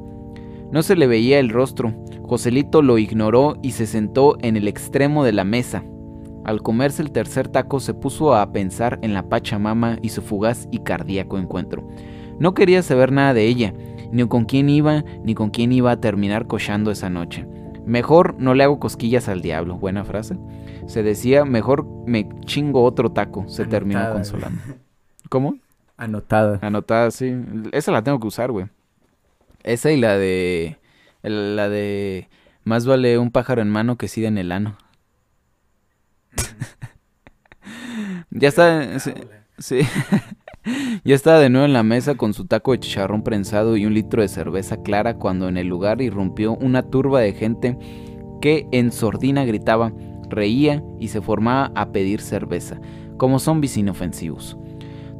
[0.70, 1.94] No se le veía el rostro.
[2.22, 5.82] Joselito lo ignoró y se sentó en el extremo de la mesa.
[6.44, 10.68] Al comerse el tercer taco se puso a pensar en la Pachamama y su fugaz
[10.70, 11.88] y cardíaco encuentro.
[12.38, 13.74] No quería saber nada de ella,
[14.12, 17.46] ni con quién iba, ni con quién iba a terminar cochando esa noche.
[17.84, 20.36] Mejor no le hago cosquillas al diablo, buena frase.
[20.86, 24.60] Se decía, mejor me chingo otro taco, se terminó Anotada, consolando.
[25.28, 25.56] ¿Cómo?
[25.98, 26.60] Anotada.
[26.62, 27.34] Anotada, sí.
[27.72, 28.68] Esa la tengo que usar, güey.
[29.64, 30.78] Esa y la de...
[31.22, 32.28] La de...
[32.62, 34.78] Más vale un pájaro en mano que sida en el ano.
[38.30, 39.00] ya está...
[39.00, 39.12] Sí.
[39.58, 39.80] sí.
[41.04, 43.94] ya estaba de nuevo en la mesa con su taco de chicharrón prensado y un
[43.94, 47.76] litro de cerveza clara cuando en el lugar irrumpió una turba de gente
[48.40, 49.92] que en sordina gritaba,
[50.30, 52.80] reía y se formaba a pedir cerveza,
[53.16, 54.56] como zombies inofensivos.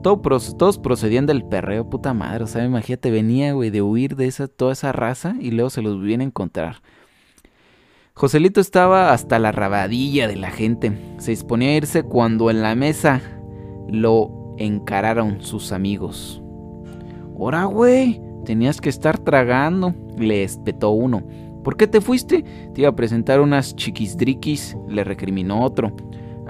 [0.03, 2.45] Todos procedían del perreo, puta madre.
[2.45, 5.83] O sea, imagínate, venía, güey, de huir de esa, toda esa raza y luego se
[5.83, 6.77] los viene a encontrar.
[8.15, 10.93] Joselito estaba hasta la rabadilla de la gente.
[11.19, 13.21] Se disponía a irse cuando en la mesa
[13.89, 16.43] lo encararon sus amigos.
[17.37, 21.23] Ora, güey, tenías que estar tragando, le espetó uno.
[21.63, 22.43] ¿Por qué te fuiste?
[22.75, 25.95] Te iba a presentar unas chiquisdriquis, le recriminó otro.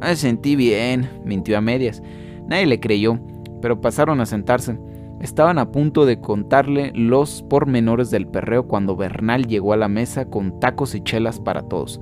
[0.00, 2.02] "Ah, sentí bien, mintió a medias.
[2.46, 3.18] Nadie le creyó,
[3.61, 4.79] pero pasaron a sentarse.
[5.21, 10.27] Estaban a punto de contarle los pormenores del perreo cuando Bernal llegó a la mesa
[10.27, 12.01] con tacos y chelas para todos.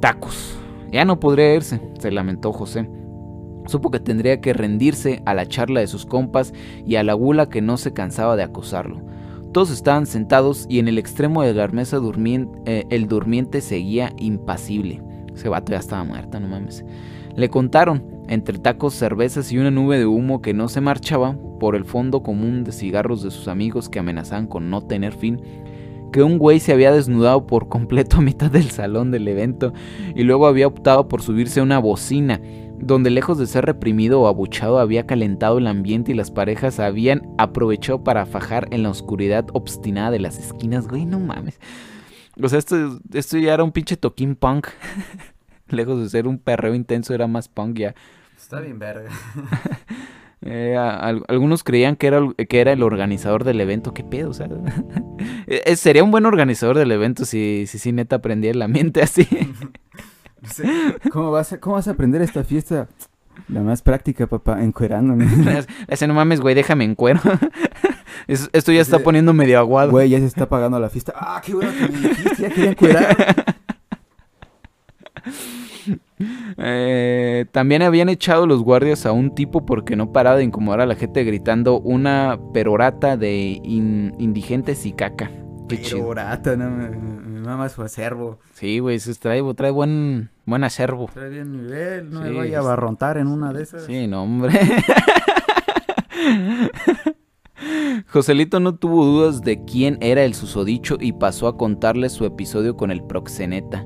[0.00, 0.56] Tacos.
[0.92, 2.88] Ya no podría irse, se lamentó José.
[3.66, 6.54] Supo que tendría que rendirse a la charla de sus compas
[6.86, 9.00] y a la gula que no se cansaba de acosarlo.
[9.52, 14.12] Todos estaban sentados y en el extremo de la mesa durmien- eh, el durmiente seguía
[14.16, 15.02] impasible.
[15.34, 16.84] Ese vato ya estaba muerto, no mames.
[17.34, 21.74] Le contaron, entre tacos, cervezas y una nube de humo que no se marchaba por
[21.74, 25.40] el fondo común de cigarros de sus amigos que amenazaban con no tener fin,
[26.12, 29.72] que un güey se había desnudado por completo a mitad del salón del evento
[30.14, 32.40] y luego había optado por subirse a una bocina,
[32.78, 37.28] donde lejos de ser reprimido o abuchado había calentado el ambiente y las parejas habían
[37.38, 41.58] aprovechado para fajar en la oscuridad obstinada de las esquinas, güey, no mames.
[42.40, 44.68] O sea, esto, esto ya era un pinche toquín punk.
[45.68, 47.94] lejos de ser un perreo intenso, era más punk ya.
[48.38, 49.10] Está bien verga.
[50.40, 53.92] Eh, a- algunos creían que era, el- que era el organizador del evento.
[53.92, 54.30] ¿Qué pedo?
[54.30, 54.48] O sea,
[55.48, 59.26] eh, sería un buen organizador del evento si, si, si neta aprendiera el ambiente así.
[61.12, 62.86] ¿Cómo vas, a, ¿Cómo vas a aprender esta fiesta?
[63.48, 65.26] La más práctica, papá, encuerándome.
[65.88, 67.20] Ese no mames, güey, déjame en cuero.
[68.28, 69.90] Es- Esto ya está poniendo medio aguado.
[69.90, 71.12] Güey, ya se está pagando la fiesta.
[71.16, 73.16] Ah, qué bueno que me dijiste, ya quería encuerar.
[76.58, 80.86] Eh, también habían echado los guardias a un tipo porque no paraba de incomodar a
[80.86, 85.30] la gente gritando una perorata de in- indigentes y caca.
[85.68, 85.98] Qué chido.
[85.98, 88.38] Perorata, no, me, me mama su acervo.
[88.54, 91.08] Sí, güey, trae, trae buen, buen acervo.
[91.12, 93.84] Trae bien nivel, no Sí, me vaya a barrontar en una de esas.
[93.84, 94.58] Sí, no, hombre.
[98.12, 102.76] Joselito no tuvo dudas de quién era el susodicho y pasó a contarle su episodio
[102.76, 103.84] con el proxeneta.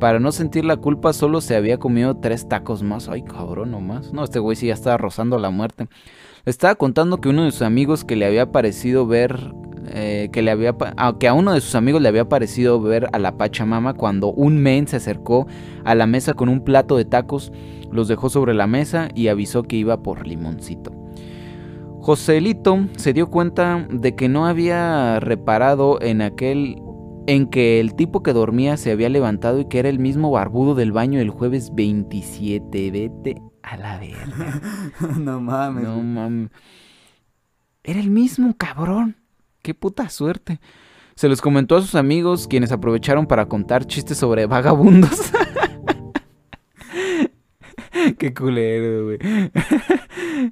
[0.00, 3.08] Para no sentir la culpa, solo se había comido tres tacos más.
[3.08, 4.12] Ay, cabrón, nomás.
[4.12, 5.88] No, este güey sí ya estaba rozando la muerte.
[6.44, 9.54] Le estaba contando que uno de sus amigos que le había parecido ver.
[9.88, 13.08] eh, que le había ah, que a uno de sus amigos le había parecido ver
[13.12, 15.46] a la Pachamama cuando un men se acercó
[15.84, 17.52] a la mesa con un plato de tacos,
[17.92, 20.92] los dejó sobre la mesa y avisó que iba por limoncito.
[22.00, 26.80] Joselito se dio cuenta de que no había reparado en aquel
[27.26, 30.74] en que el tipo que dormía se había levantado y que era el mismo barbudo
[30.74, 32.90] del baño del jueves 27.
[32.90, 34.60] Vete a la verga.
[35.18, 35.84] no mames.
[35.84, 36.50] No mames.
[37.82, 39.16] Era el mismo cabrón.
[39.62, 40.60] Qué puta suerte.
[41.16, 45.32] Se los comentó a sus amigos, quienes aprovecharon para contar chistes sobre vagabundos.
[48.18, 49.18] Qué culero, güey.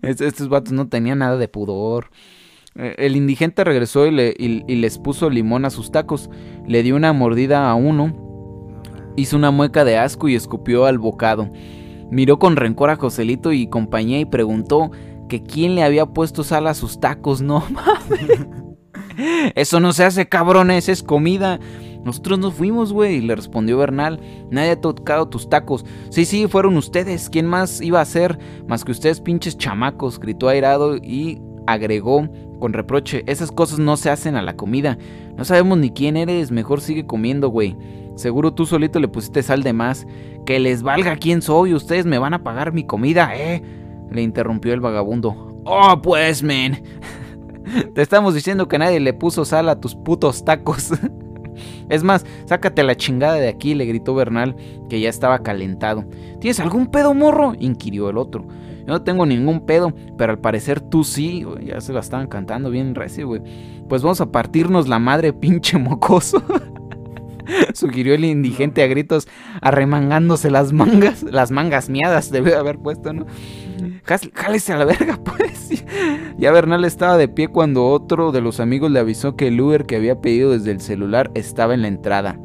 [0.03, 2.11] Estos vatos no tenían nada de pudor.
[2.77, 6.31] Eh, el indigente regresó y, le, y, les puso limón a sus tacos.
[6.67, 8.15] Le dio una mordida a uno,
[9.17, 11.51] hizo una mueca de asco y escupió al bocado.
[12.11, 14.91] Miró con rencor a Joselito y compañía y preguntó
[15.29, 17.43] que quién le había puesto sal a sus tacos.
[17.43, 18.47] No mames.
[19.55, 21.61] Eso no se hace, cabrones, es comida.
[22.05, 24.21] Nosotros nos fuimos, güey, le respondió Bernal.
[24.51, 25.87] Nadie ha tocado tus tacos.
[26.11, 27.31] Sí, sí, fueron ustedes.
[27.31, 28.39] ¿Quién más iba a ser?
[28.69, 32.29] Más que ustedes, pinches chamacos, gritó airado y agregó
[32.65, 33.25] con reproche.
[33.27, 34.97] Esas cosas no se hacen a la comida.
[35.37, 37.77] No sabemos ni quién eres, mejor sigue comiendo, güey.
[38.15, 40.07] Seguro tú solito le pusiste sal de más.
[40.47, 43.63] Que les valga quién soy, ustedes me van a pagar mi comida, ¿eh?
[44.11, 45.61] Le interrumpió el vagabundo.
[45.67, 46.83] Oh, pues, men.
[47.95, 50.89] Te estamos diciendo que nadie le puso sal a tus putos tacos.
[51.89, 54.57] Es más, sácate la chingada de aquí, le gritó Bernal,
[54.89, 56.05] que ya estaba calentado.
[56.41, 57.55] ¿Tienes algún pedo, morro?
[57.59, 58.47] inquirió el otro.
[58.87, 62.71] Yo no tengo ningún pedo, pero al parecer tú sí, Ya se la estaban cantando
[62.71, 63.43] bien recio, güey.
[63.89, 66.43] Pues vamos a partirnos la madre, pinche mocoso.
[67.75, 69.29] Sugirió el indigente a gritos,
[69.61, 73.27] arremangándose las mangas, las mangas miadas, debe haber puesto, ¿no?
[74.35, 75.85] Jálese a la verga, pues.
[76.39, 79.87] Ya Bernal estaba de pie cuando otro de los amigos le avisó que el Uber
[79.87, 82.39] que había pedido desde el celular estaba en la entrada.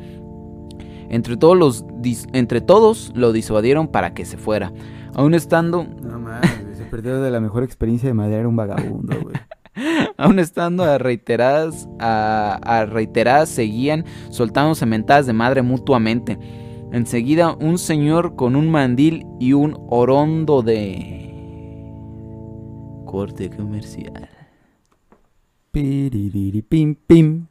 [1.10, 1.86] Entre todos, los,
[2.34, 4.72] entre todos lo disuadieron para que se fuera.
[5.16, 5.88] Aún estando...
[6.02, 9.36] No mames, se perdió de la mejor experiencia de madera un vagabundo, güey.
[10.18, 16.38] Aún estando a reiteradas, a, reiteradas seguían soltando mentadas de madre mutuamente.
[16.92, 21.32] Enseguida un señor con un mandil y un orondo de
[23.06, 24.30] corte comercial.
[25.72, 27.48] pim pim.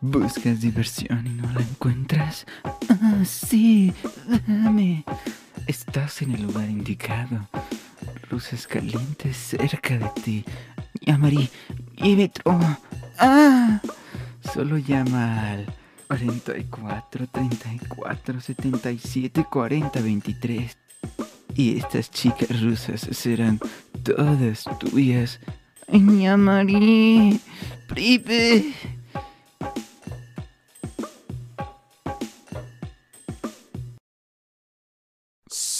[0.00, 2.44] Buscas diversión y no la encuentras.
[2.88, 3.92] Ah, sí,
[4.46, 5.04] dame.
[5.66, 7.48] Estás en el lugar indicado
[8.32, 10.44] luces calientes cerca de ti.
[11.02, 11.50] Llamaré
[11.96, 12.58] Ibitro.
[13.18, 13.78] ¡Ah!
[14.54, 15.81] Solo llama al
[16.18, 20.78] 44 34 77 40 23.
[21.54, 23.58] Y estas chicas rusas serán
[24.02, 25.40] todas tuyas.
[25.88, 27.38] Llamaré.
[27.88, 28.72] Pripe.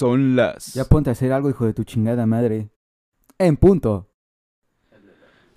[0.03, 0.75] son las...
[0.75, 2.71] Ya ponte a hacer algo, hijo de tu chingada madre.
[3.39, 4.12] En punto.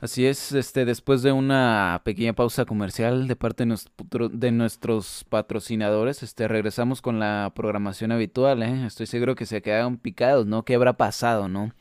[0.02, 6.48] Así es, este, después de una pequeña pausa comercial de parte de, nuestros patrocinadores, este,
[6.48, 8.86] regresamos con la programación habitual, ¿eh?
[8.86, 10.64] Estoy seguro que se quedaron picados, ¿no?
[10.64, 11.72] ¿Qué habrá pasado, no?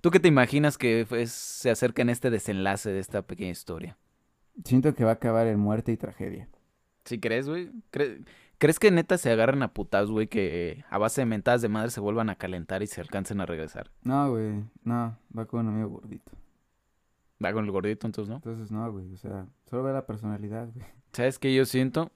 [0.00, 3.96] ¿Tú qué te imaginas que se acerca en este desenlace de esta pequeña historia?
[4.64, 6.48] Siento que va a acabar en muerte y tragedia.
[7.04, 7.70] ¿Sí crees, güey?
[8.58, 11.90] ¿Crees que neta se agarran a putas, güey, que a base de mentadas de madre
[11.90, 13.90] se vuelvan a calentar y se alcancen a regresar?
[14.02, 16.32] No, güey, no, va con un amigo gordito.
[17.44, 18.36] Va con el gordito, entonces, ¿no?
[18.36, 20.86] Entonces, no, güey, o sea, solo ve la personalidad, güey.
[21.12, 22.10] ¿Sabes qué yo siento?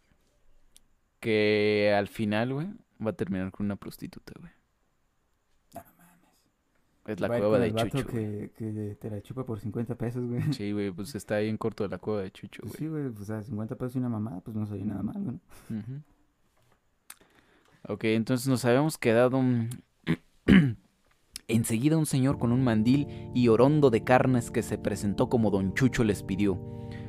[1.21, 2.69] Que al final, güey,
[3.05, 4.53] va a terminar con una prostituta, güey.
[5.75, 6.31] No, mames.
[7.07, 8.07] Es la cueva de Chucho.
[8.07, 10.43] Que, que te la chupa por 50 pesos, güey.
[10.55, 12.79] Sí, güey, pues está ahí en corto de la cueva de Chucho, pues güey.
[12.79, 15.23] sí, güey, pues, o sea, 50 pesos y una mamada, pues no soy nada mal,
[15.23, 15.37] güey.
[15.69, 16.03] ¿no?
[17.89, 19.43] Ok, entonces nos habíamos quedado...
[21.51, 25.75] Enseguida un señor con un mandil y orondo de carnes que se presentó como don
[25.75, 26.61] Chucho les pidió,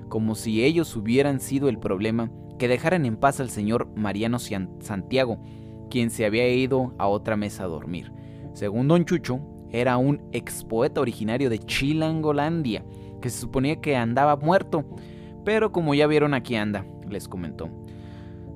[0.10, 5.38] como si ellos hubieran sido el problema, que dejaran en paz al señor Mariano Santiago,
[5.92, 8.12] quien se había ido a otra mesa a dormir.
[8.54, 12.84] Según don Chucho, era un ex poeta originario de Chilangolandia,
[13.22, 14.86] que se suponía que andaba muerto,
[15.46, 17.70] pero como ya vieron aquí anda, les comentó.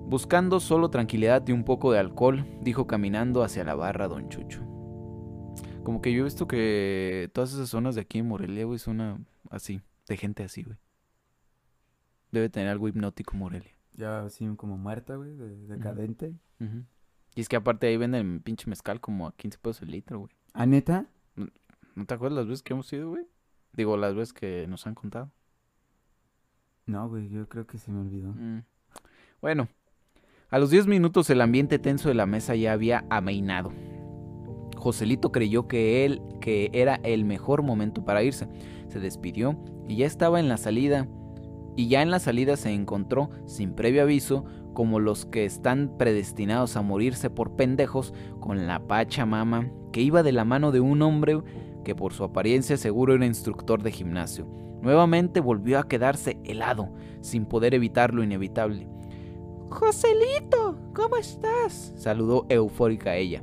[0.07, 4.65] Buscando solo tranquilidad y un poco de alcohol, dijo caminando hacia la barra Don Chucho.
[5.85, 9.27] Como que yo he visto que todas esas zonas de aquí en Morelia, güey, son
[9.51, 10.77] así, de gente así, güey.
[12.31, 13.71] Debe tener algo hipnótico Morelia.
[13.93, 16.33] Ya así como muerta, güey, decadente.
[17.35, 20.31] Y es que aparte ahí venden pinche mezcal como a 15 pesos el litro, güey.
[20.53, 21.05] ¿A neta?
[21.93, 23.27] ¿No te acuerdas las veces que hemos ido, güey?
[23.73, 25.31] Digo, las veces que nos han contado.
[26.87, 28.33] No, güey, yo creo que se me olvidó.
[28.33, 28.63] Mm.
[29.39, 29.69] Bueno,
[30.49, 33.71] a los 10 minutos el ambiente tenso de la mesa ya había ameinado.
[34.85, 38.47] Joselito creyó que él que era el mejor momento para irse.
[38.87, 39.57] Se despidió
[39.87, 41.07] y ya estaba en la salida.
[41.75, 46.77] Y ya en la salida se encontró, sin previo aviso, como los que están predestinados
[46.77, 51.01] a morirse por pendejos, con la pacha mama que iba de la mano de un
[51.01, 51.41] hombre
[51.83, 54.45] que por su apariencia seguro era instructor de gimnasio.
[54.83, 58.87] nuevamente volvió a quedarse helado, sin poder evitar lo inevitable.
[59.71, 61.91] Joselito, ¿cómo estás?
[61.95, 63.41] saludó eufórica ella.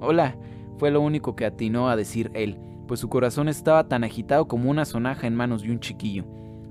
[0.00, 0.36] Hola,
[0.78, 4.70] fue lo único que atinó a decir él, pues su corazón estaba tan agitado como
[4.70, 6.24] una sonaja en manos de un chiquillo.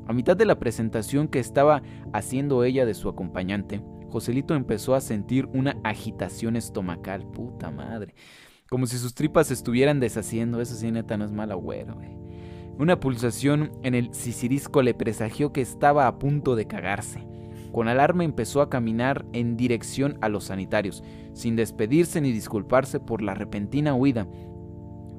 [0.08, 1.82] A mitad de la presentación que estaba
[2.14, 8.14] haciendo ella de su acompañante, Joselito empezó a sentir una agitación estomacal, puta madre.
[8.70, 11.98] Como si sus tripas estuvieran deshaciendo, eso sí neta no es mal agüero,
[12.78, 17.26] Una pulsación en el sisirisco le presagió que estaba a punto de cagarse.
[17.76, 21.04] Con alarma empezó a caminar en dirección a los sanitarios,
[21.34, 24.30] sin despedirse ni disculparse por la repentina huida.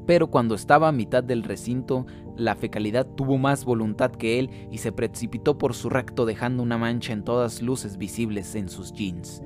[0.07, 4.78] Pero cuando estaba a mitad del recinto, la fecalidad tuvo más voluntad que él y
[4.78, 9.42] se precipitó por su recto dejando una mancha en todas luces visibles en sus jeans.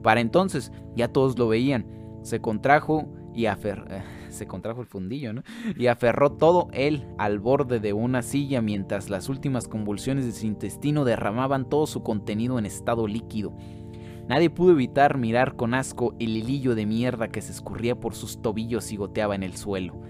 [0.00, 1.84] Para entonces ya todos lo veían.
[2.22, 5.42] Se contrajo y afer se contrajo el fundillo, ¿no?
[5.76, 10.46] Y aferró todo él al borde de una silla mientras las últimas convulsiones de su
[10.46, 13.54] intestino derramaban todo su contenido en estado líquido.
[14.28, 18.40] Nadie pudo evitar mirar con asco el hilillo de mierda que se escurría por sus
[18.40, 20.00] tobillos y goteaba en el suelo.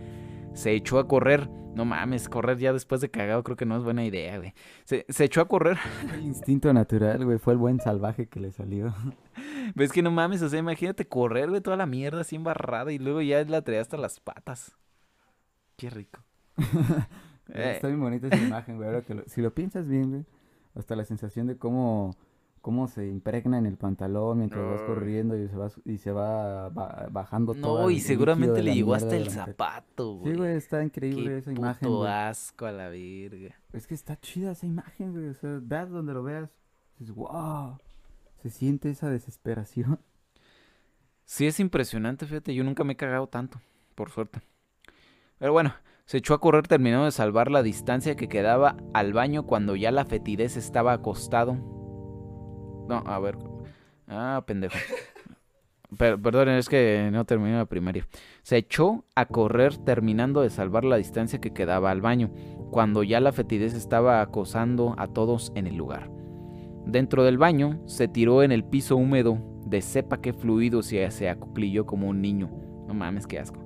[0.52, 1.48] Se echó a correr.
[1.74, 4.52] No mames, correr ya después de cagado creo que no es buena idea, güey.
[4.84, 5.78] Se, echó a correr.
[6.12, 7.38] El instinto natural, güey.
[7.38, 8.94] Fue el buen salvaje que le salió.
[9.74, 12.98] Ves que no mames, o sea, imagínate correr, güey, toda la mierda así embarrada y
[12.98, 14.76] luego ya la traía hasta las patas.
[15.76, 16.20] Qué rico.
[17.48, 18.88] Está bien bonita esa imagen, güey.
[18.88, 20.24] Ahora que si lo piensas bien, güey,
[20.74, 22.16] hasta la sensación de cómo
[22.62, 26.68] cómo se impregna en el pantalón mientras vas corriendo y se va, y se va,
[27.10, 27.82] bajando todo.
[27.82, 30.32] No, y seguramente le llegó hasta el zapato, güey.
[30.32, 31.88] Sí, güey, está increíble esa imagen.
[31.88, 33.54] Puto asco a la virga.
[33.72, 35.28] Es que está chida esa imagen, güey.
[35.28, 36.50] O sea, veas donde lo veas.
[36.98, 37.78] Dices, wow.
[38.42, 39.98] Se siente esa desesperación.
[41.24, 42.54] Sí, es impresionante, fíjate.
[42.54, 43.60] Yo nunca me he cagado tanto,
[43.96, 44.40] por suerte.
[45.38, 49.46] Pero bueno, se echó a correr terminando de salvar la distancia que quedaba al baño
[49.46, 51.81] cuando ya la fetidez estaba acostado
[52.92, 53.38] no, a ver.
[54.06, 54.76] Ah, pendejo.
[55.96, 58.06] perdón, es que no terminé la primaria.
[58.42, 62.30] Se echó a correr terminando de salvar la distancia que quedaba al baño,
[62.70, 66.10] cuando ya la fetidez estaba acosando a todos en el lugar.
[66.84, 71.30] Dentro del baño se tiró en el piso húmedo, de sepa qué fluido se, se
[71.30, 72.50] acuclilló como un niño.
[72.86, 73.64] No mames, qué asco.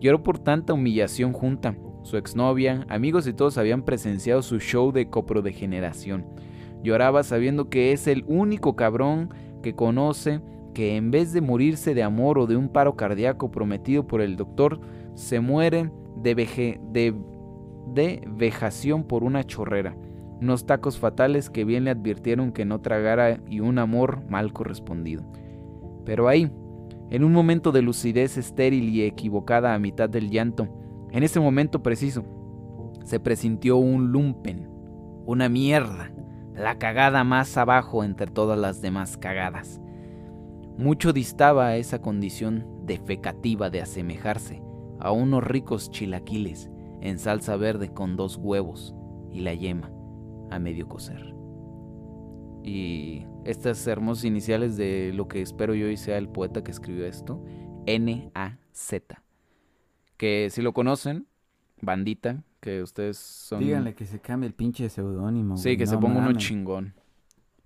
[0.00, 1.76] Lloró por tanta humillación junta.
[2.02, 6.26] Su exnovia, amigos y todos habían presenciado su show de coprodegeneración.
[6.84, 9.30] Lloraba sabiendo que es el único cabrón
[9.62, 10.42] que conoce
[10.74, 14.36] que en vez de morirse de amor o de un paro cardíaco prometido por el
[14.36, 14.80] doctor,
[15.14, 17.14] se muere de, de,
[17.94, 19.96] de vejación por una chorrera,
[20.42, 25.24] unos tacos fatales que bien le advirtieron que no tragara y un amor mal correspondido.
[26.04, 26.50] Pero ahí,
[27.10, 30.68] en un momento de lucidez estéril y equivocada a mitad del llanto,
[31.12, 32.24] en ese momento preciso,
[33.04, 34.68] se presintió un lumpen,
[35.24, 36.10] una mierda,
[36.54, 39.80] la cagada más abajo entre todas las demás cagadas.
[40.76, 44.62] Mucho distaba esa condición defecativa de asemejarse
[45.00, 48.94] a unos ricos chilaquiles en salsa verde con dos huevos
[49.30, 49.90] y la yema
[50.50, 51.34] a medio cocer.
[52.62, 57.04] Y estas hermosas iniciales de lo que espero yo y sea el poeta que escribió
[57.04, 57.44] esto,
[57.86, 59.22] N-A-Z.
[60.16, 61.26] Que si lo conocen,
[61.82, 63.60] bandita, que ustedes son...
[63.60, 65.58] Díganle que se cambie el pinche seudónimo.
[65.58, 66.94] Sí, que se ponga uno chingón.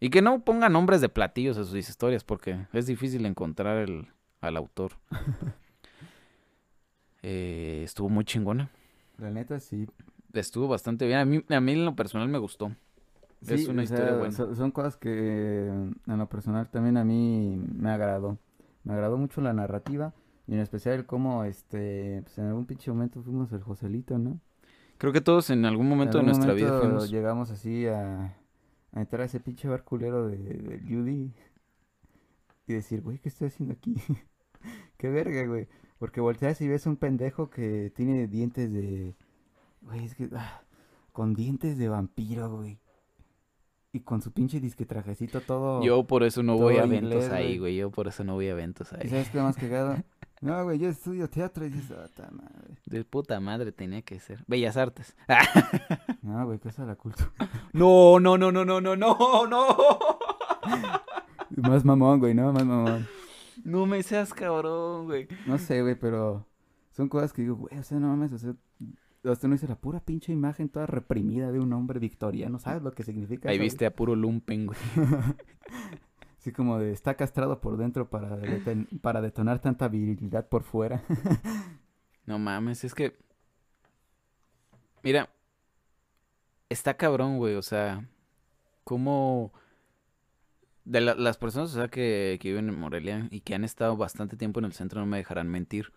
[0.01, 4.09] Y que no ponga nombres de platillos a sus historias porque es difícil encontrar el,
[4.41, 4.95] al autor.
[7.23, 8.73] eh, estuvo muy chingona.
[9.19, 9.87] La neta, sí.
[10.33, 11.21] Estuvo bastante bien.
[11.21, 12.73] A mí, a mí en lo personal me gustó.
[13.47, 14.33] es una historia buena.
[14.33, 18.37] Son, cosas que en lo personal también a mí me agradó.
[18.83, 20.13] Me agradó mucho la narrativa
[20.49, 24.41] y en especial cómo este, pues en algún pinche momento fuimos el Joselito, ¿no?
[24.99, 27.11] Creo que todos en algún momento de nuestra vida fuimos...
[27.11, 28.37] llegamos así a,
[28.93, 31.33] a, entrar a ese pinche bar culero de, de Judy
[32.67, 33.97] y decir, güey, ¿qué estoy haciendo aquí?
[34.99, 35.69] Qué verga, güey.
[35.99, 39.15] Porque volteas y ves un pendejo que tiene dientes de...
[39.83, 40.29] Güey, es que...
[40.35, 40.63] Ah,
[41.13, 42.79] con dientes de vampiro, güey.
[43.93, 45.83] Y con su pinche disque trajecito todo...
[45.83, 47.77] Yo por eso no voy a eventos ahí, güey.
[47.77, 49.01] Yo por eso no voy a eventos ahí.
[49.05, 49.97] ¿Y sabes qué más cagado?
[50.41, 52.79] No, güey, yo estudio teatro y dices, puta madre.
[52.87, 54.45] De puta madre tenía que ser.
[54.47, 55.17] Bellas Artes.
[56.23, 57.33] no, güey, ¿qué es la cultura?
[57.73, 59.77] no, no, no, no, no, no, no, no.
[61.57, 62.53] Más mamón, güey, ¿no?
[62.53, 63.09] Más mamón.
[63.65, 65.27] No me seas cabrón, güey.
[65.45, 66.47] No sé, güey, pero
[66.93, 68.55] son cosas que digo, güey, o sea, no mames, o sea,
[69.33, 72.93] usted no dice la pura pinche imagen toda reprimida de un hombre victoriano, ¿sabes lo
[72.93, 73.49] que significa?
[73.51, 74.79] Ahí viste a puro lumpen, güey.
[76.39, 78.39] Así como de está castrado por dentro para,
[79.03, 81.03] para detonar tanta virilidad por fuera.
[82.27, 83.17] no mames, es que.
[85.03, 85.29] Mira.
[86.69, 88.07] está cabrón, güey, o sea,
[88.85, 89.53] cómo
[90.85, 93.97] de la- las personas, o sea, que, que viven en Morelia y que han estado
[93.97, 95.93] bastante tiempo en el centro, no me dejarán mentir.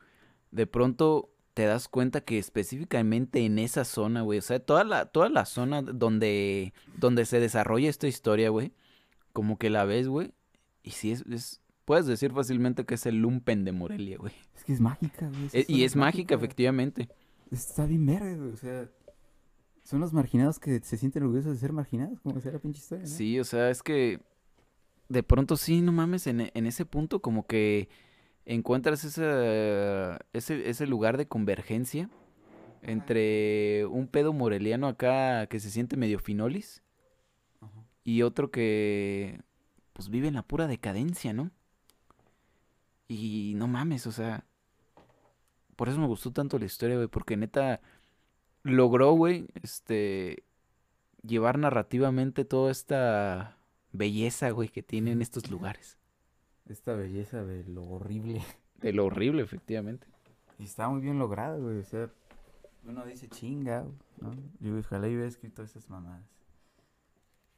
[0.52, 5.06] De pronto te das cuenta que específicamente en esa zona, güey, o sea, toda la,
[5.08, 8.72] toda la zona donde, donde se desarrolla esta historia, güey,
[9.34, 10.34] como que la ves, güey,
[10.84, 14.34] y sí es, es- puedes decir fácilmente que es el lumpen de Morelia, güey.
[14.56, 15.50] Es que es mágica, güey.
[15.52, 16.36] E- y es mágica, mágica.
[16.36, 17.10] efectivamente.
[17.52, 18.52] Está bien verga, güey.
[18.52, 18.90] O sea,
[19.84, 23.04] son los marginados que se sienten orgullosos de ser marginados, como decía la pinche historia,
[23.04, 23.10] ¿no?
[23.12, 24.22] Sí, o sea, es que
[25.10, 27.90] de pronto sí, no mames, en, en ese punto como que
[28.46, 32.10] encuentras ese, ese, ese lugar de convergencia
[32.82, 36.82] entre un pedo moreliano acá que se siente medio finolis
[37.62, 37.86] Ajá.
[38.04, 39.40] y otro que
[39.94, 41.52] pues vive en la pura decadencia, ¿no?
[43.08, 44.46] Y no mames, o sea,
[45.76, 47.82] por eso me gustó tanto la historia, güey, porque neta
[48.64, 50.44] logró, güey, este,
[51.22, 53.58] llevar narrativamente toda esta
[53.92, 55.98] belleza, güey, que tienen estos lugares.
[56.72, 58.42] Esta belleza de lo horrible.
[58.82, 60.08] De lo horrible, efectivamente.
[60.58, 61.80] Y está muy bien logrado, güey.
[61.80, 62.10] O sea,
[62.88, 63.86] uno dice chinga,
[64.22, 64.34] ¿no?
[64.62, 66.24] Yo ojalá yo hubiera escrito esas mamadas.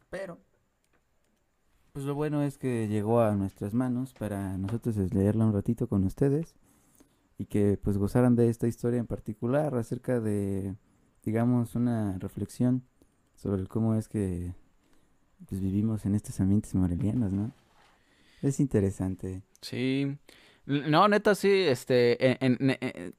[0.09, 0.39] Pero,
[1.91, 5.88] pues lo bueno es que llegó a nuestras manos para nosotros es leerla un ratito
[5.88, 6.55] con ustedes.
[7.38, 10.76] Y que pues gozaran de esta historia en particular acerca de,
[11.24, 12.82] digamos, una reflexión
[13.36, 14.55] sobre cómo es que
[15.47, 17.51] pues vivimos en estos ambientes morelianos, ¿no?
[18.44, 19.41] Es interesante.
[19.62, 20.18] Sí.
[20.66, 23.16] No, neta, sí, este, en- en- en-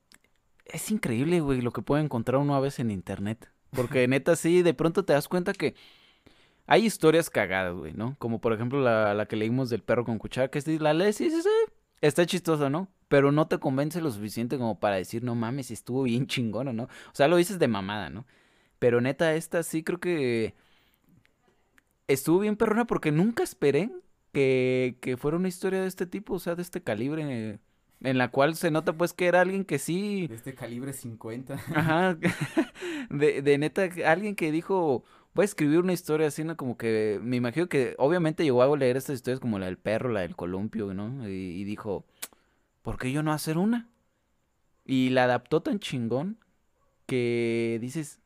[0.67, 3.51] es increíble, güey, lo que puede encontrar uno a veces en internet.
[3.71, 5.75] Porque neta, sí, de pronto te das cuenta que
[6.67, 8.17] hay historias cagadas, güey, ¿no?
[8.19, 11.21] Como por ejemplo la, la que leímos del perro con cuchara, que sí, la lees
[11.21, 11.49] y sí, sí,
[12.01, 12.89] está chistosa, ¿no?
[13.09, 16.85] Pero no te convence lo suficiente como para decir, no mames, estuvo bien chingona, ¿no?
[16.85, 18.27] O sea, lo dices de mamada, ¿no?
[18.79, 20.55] Pero neta, esta sí creo que
[22.09, 23.91] estuvo bien perrona porque nunca esperé
[24.35, 27.61] que, que fuera una historia de este tipo, o sea, de este calibre,
[28.01, 31.55] en la cual se nota pues que era alguien que sí, De este calibre 50.
[31.55, 32.19] ajá,
[33.11, 35.05] de, de neta, alguien que dijo,
[35.35, 36.57] voy a escribir una historia así, ¿no?
[36.57, 40.11] Como que me imagino que obviamente llegó a leer estas historias como la del perro,
[40.11, 41.29] la del columpio, ¿no?
[41.29, 42.05] Y, y dijo,
[42.83, 43.89] ¿por qué yo no hacer una?
[44.85, 46.39] Y la adaptó tan chingón
[47.07, 48.21] que dices,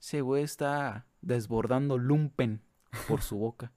[0.00, 2.60] ese güey está desbordando lumpen
[3.08, 3.72] por su boca.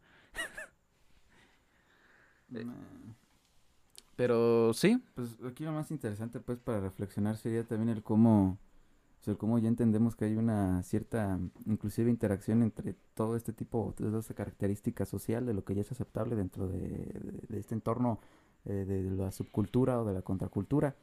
[4.16, 8.58] Pero sí, Pues aquí lo más interesante pues para reflexionar sería también el cómo,
[9.22, 13.94] o sea, cómo ya entendemos que hay una cierta inclusive interacción entre todo este tipo,
[13.96, 18.20] toda esta característica social de lo que ya es aceptable dentro de, este entorno
[18.66, 20.96] eh, de la subcultura o de la contracultura,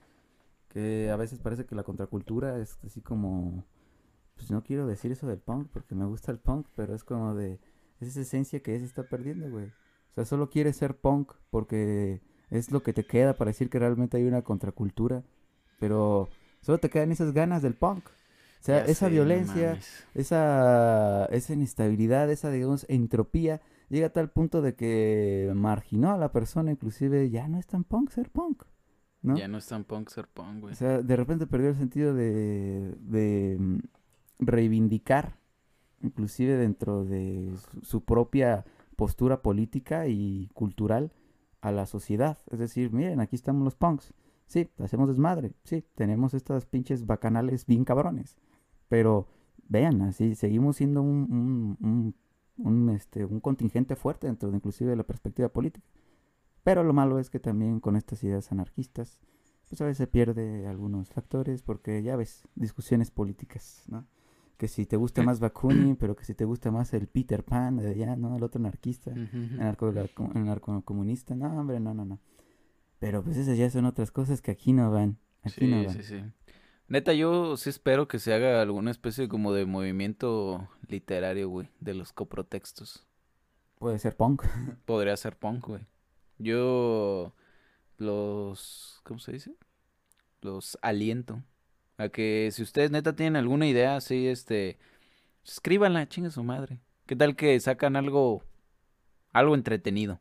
[0.68, 3.64] que a veces parece que la contracultura es así como,
[4.34, 7.34] pues no quiero decir eso del punk porque me gusta el punk, pero es como
[7.36, 7.61] de,
[8.01, 9.70] es esa esencia que ya se está perdiendo, güey.
[10.14, 13.80] O sea, solo quieres ser punk porque es lo que te queda para decir que
[13.80, 15.24] realmente hay una contracultura,
[15.80, 16.28] pero
[16.60, 18.06] solo te quedan esas ganas del punk.
[18.06, 19.76] O sea, ya esa sé, violencia,
[20.14, 26.30] esa, esa inestabilidad, esa, digamos, entropía, llega a tal punto de que marginó a la
[26.30, 28.62] persona, inclusive ya no es tan punk ser punk,
[29.20, 29.36] ¿no?
[29.36, 30.74] Ya no es tan punk ser punk, güey.
[30.74, 33.78] O sea, de repente perdió el sentido de, de mm,
[34.38, 35.38] reivindicar,
[36.02, 37.52] inclusive dentro de
[37.82, 38.64] su propia
[38.97, 41.12] postura política y cultural
[41.61, 42.38] a la sociedad.
[42.51, 44.12] Es decir, miren, aquí estamos los punks.
[44.47, 45.55] Sí, hacemos desmadre.
[45.64, 48.36] Sí, tenemos estas pinches bacanales bien cabrones.
[48.88, 49.28] Pero
[49.68, 52.14] vean, así seguimos siendo un, un, un,
[52.64, 55.86] un, este, un contingente fuerte dentro de inclusive de la perspectiva política.
[56.62, 59.20] Pero lo malo es que también con estas ideas anarquistas
[59.68, 64.07] pues a veces se pierde algunos factores porque ya ves, discusiones políticas, ¿no?
[64.57, 67.76] Que si te gusta más Bakunin, pero que si te gusta más el Peter Pan
[67.76, 68.36] de allá, ¿no?
[68.36, 69.61] El otro anarquista, Ujú.
[69.61, 69.92] anarco,
[70.34, 72.20] anarcocomunista, no, hombre, no, no, no.
[73.00, 75.90] Pero pues esas ya son otras cosas que aquí no van, aquí Sí, no van.
[75.90, 76.22] sí, sí.
[76.86, 81.94] Neta, yo sí espero que se haga alguna especie como de movimiento literario, güey, de
[81.94, 83.07] los coprotextos.
[83.78, 84.42] Puede ser punk.
[84.84, 85.80] Podría ser punk, güey.
[86.38, 87.34] Yo
[87.98, 89.55] los, ¿cómo se dice?
[90.40, 91.42] Los aliento
[91.99, 94.78] a que si ustedes neta tienen alguna idea así, este,
[95.45, 96.80] escríbanla, chinga su madre.
[97.07, 98.42] ¿Qué tal que sacan algo,
[99.32, 100.20] algo entretenido?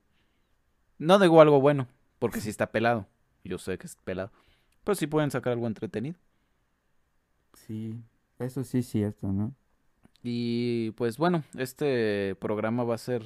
[0.97, 1.87] No digo algo bueno,
[2.19, 3.07] porque si está pelado.
[3.43, 4.31] Yo sé que es pelado.
[4.83, 6.17] Pero sí pueden sacar algo entretenido.
[7.53, 7.95] Sí,
[8.39, 9.53] eso sí es cierto, ¿no?
[10.21, 13.23] Y pues bueno, este programa va a ser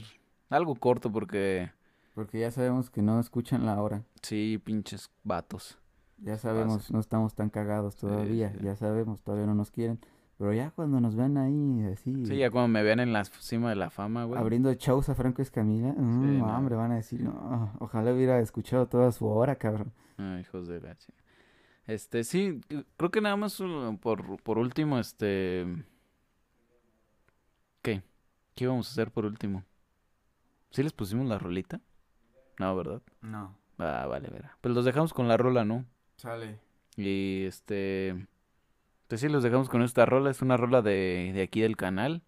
[0.49, 1.71] algo corto porque
[2.15, 4.03] Porque ya sabemos que no escuchan la hora.
[4.21, 5.77] sí, pinches vatos.
[6.19, 8.51] Ya sabemos, no estamos tan cagados todavía.
[8.51, 8.59] sí.
[8.63, 9.99] Ya sabemos, todavía no nos quieren.
[10.37, 12.25] Pero ya cuando nos vean ahí así...
[12.25, 14.39] Sí, ya cuando me vean en la cima de la fama, güey.
[14.39, 15.93] Abriendo shows a Franco Escamilla.
[15.93, 16.57] Mm, no.
[16.57, 19.91] hombre, van a decir, no, ojalá hubiera escuchado toda su obra, cabrón.
[20.17, 20.95] Ay, hijos de la
[21.87, 22.61] Este, sí,
[22.97, 25.65] creo que nada más uh, por, por último, este...
[27.81, 28.03] ¿Qué?
[28.53, 29.63] ¿Qué íbamos a hacer por último?
[30.69, 31.81] ¿Sí les pusimos la rolita?
[32.59, 33.01] No, ¿verdad?
[33.21, 34.57] No, Ah, vale, verá.
[34.61, 35.85] Pues los dejamos con la rola, ¿no?
[36.17, 36.59] Sale.
[36.95, 38.27] Y este...
[39.07, 40.29] Pues sí, los dejamos con esta rola.
[40.29, 42.21] Es una rola de, de aquí del canal.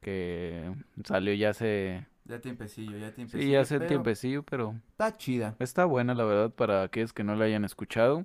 [0.00, 2.06] Que salió ya hace...
[2.24, 4.74] Ya tiempecillo, ya Sí, ya hace tiempecillo, pero...
[4.90, 5.56] Está chida.
[5.58, 8.24] Está buena, la verdad, para aquellos que no la hayan escuchado.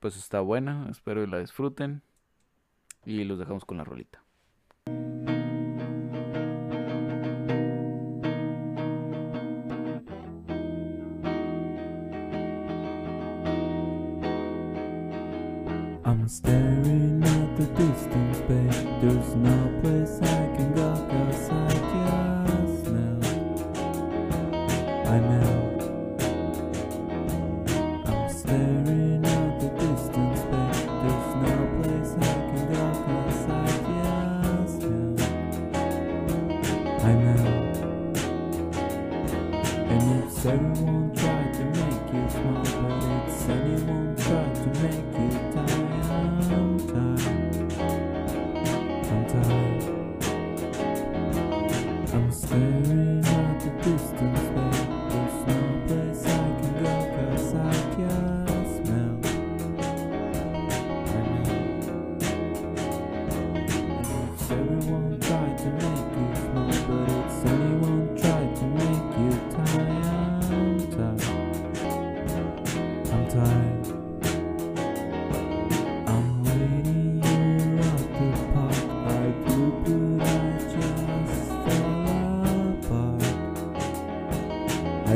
[0.00, 2.02] Pues está buena, espero y la disfruten.
[3.04, 4.22] Y los dejamos con la rolita.
[16.24, 18.72] I'm staring at the distance, babe.
[19.02, 20.53] There's no place I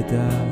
[0.09, 0.48] vida.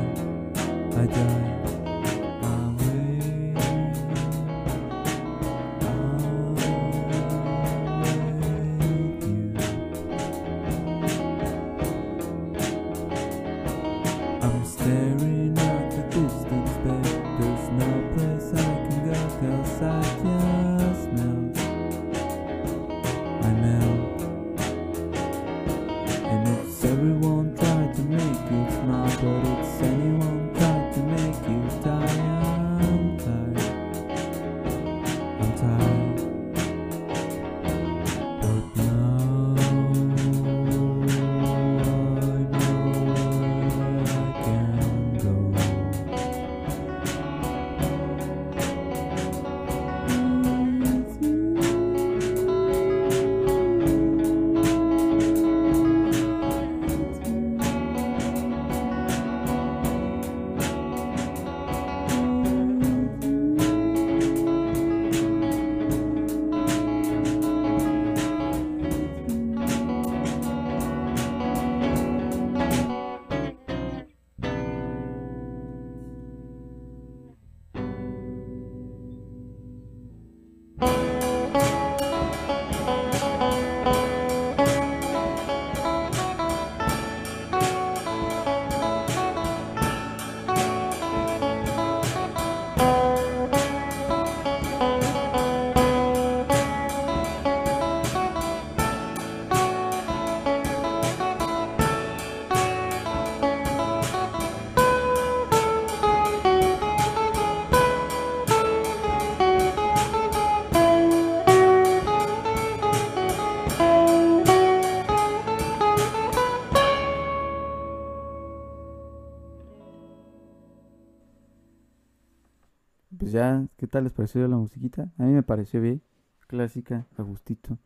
[123.87, 125.13] ¿Qué tal les pareció la musiquita?
[125.17, 126.01] A mí me pareció bien.
[126.47, 127.77] Clásica, a gustito.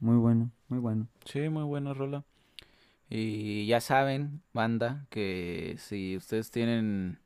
[0.00, 1.06] Muy bueno, muy bueno.
[1.26, 2.24] Sí, muy buena rola.
[3.10, 7.18] Y ya saben, banda, que si ustedes tienen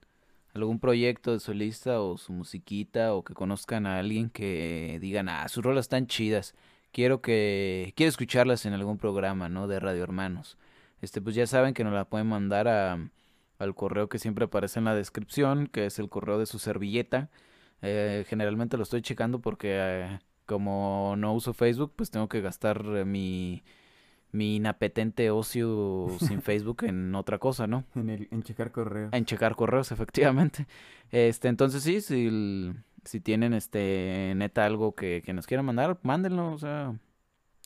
[0.52, 5.48] algún proyecto de solista o su musiquita o que conozcan a alguien que digan, ah,
[5.48, 6.56] sus rolas están chidas,
[6.90, 9.68] quiero que quiero escucharlas en algún programa, ¿no?
[9.68, 10.58] De Radio Hermanos.
[11.02, 12.98] Este, pues ya saben que nos la pueden mandar a,
[13.60, 17.30] al correo que siempre aparece en la descripción, que es el correo de su servilleta.
[17.82, 22.84] Eh, generalmente lo estoy checando porque eh, como no uso Facebook, pues tengo que gastar
[22.96, 23.62] eh, mi
[24.32, 27.84] mi inapetente ocio sin Facebook en otra cosa, ¿no?
[27.94, 29.08] En, el, en checar correo.
[29.12, 30.66] En checar correos, efectivamente.
[31.10, 35.98] Este, entonces sí, si, el- si tienen este neta algo que, que nos quieran mandar,
[36.02, 36.94] mándenlo, o sea,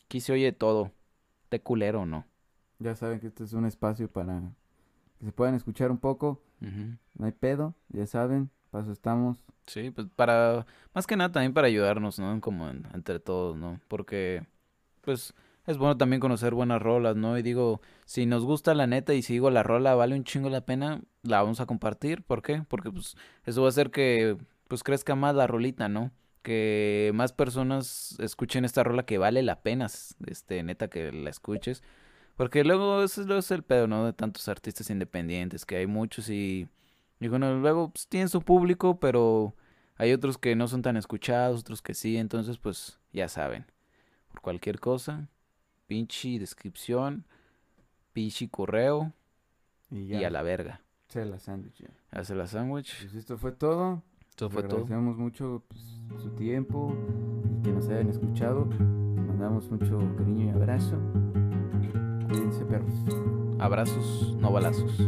[0.05, 0.91] aquí se oye todo,
[1.49, 2.25] te culero o no.
[2.79, 4.41] Ya saben que este es un espacio para
[5.19, 6.41] que se puedan escuchar un poco.
[7.15, 9.43] No hay pedo, ya saben, paso estamos.
[9.67, 12.39] Sí, pues para, más que nada también para ayudarnos, ¿no?
[12.41, 13.79] Como en- entre todos, ¿no?
[13.87, 14.45] Porque,
[15.01, 15.33] pues,
[15.67, 17.37] es bueno también conocer buenas rolas, ¿no?
[17.37, 20.49] Y digo, si nos gusta la neta y si digo la rola vale un chingo
[20.49, 22.23] la pena, la vamos a compartir.
[22.23, 22.63] ¿Por qué?
[22.67, 24.37] Porque, pues, eso va a hacer que,
[24.67, 26.11] pues, crezca más la rolita, ¿no?
[26.43, 29.87] Que más personas escuchen esta rola que vale la pena,
[30.27, 31.83] este, neta, que la escuches.
[32.37, 34.05] Porque luego, eso es el pedo, ¿no?
[34.05, 36.67] De tantos artistas independientes, que hay muchos y...
[37.25, 39.55] Y bueno, luego pues, tienen su público, pero
[39.95, 43.65] hay otros que no son tan escuchados, otros que sí, entonces pues ya saben.
[44.29, 45.27] Por cualquier cosa,
[45.87, 47.25] pinche descripción,
[48.13, 49.11] pinche correo
[49.89, 50.21] Y ya.
[50.21, 50.81] y a la verga.
[51.07, 51.83] Se la sándwich.
[52.11, 52.95] Hace la sándwich.
[53.01, 54.03] Pues esto fue todo.
[54.29, 54.81] Esto Les fue todo.
[54.83, 55.81] agradecemos mucho pues,
[56.21, 56.95] su tiempo
[57.57, 58.65] y que nos hayan escuchado.
[58.67, 60.95] Mandamos mucho cariño y abrazo.
[62.27, 62.93] Cuídense, perros.
[63.59, 64.99] Abrazos, no balazos.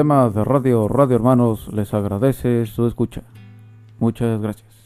[0.00, 3.20] Sistema de radio Radio Hermanos les agradece su escucha.
[3.98, 4.79] Muchas gracias.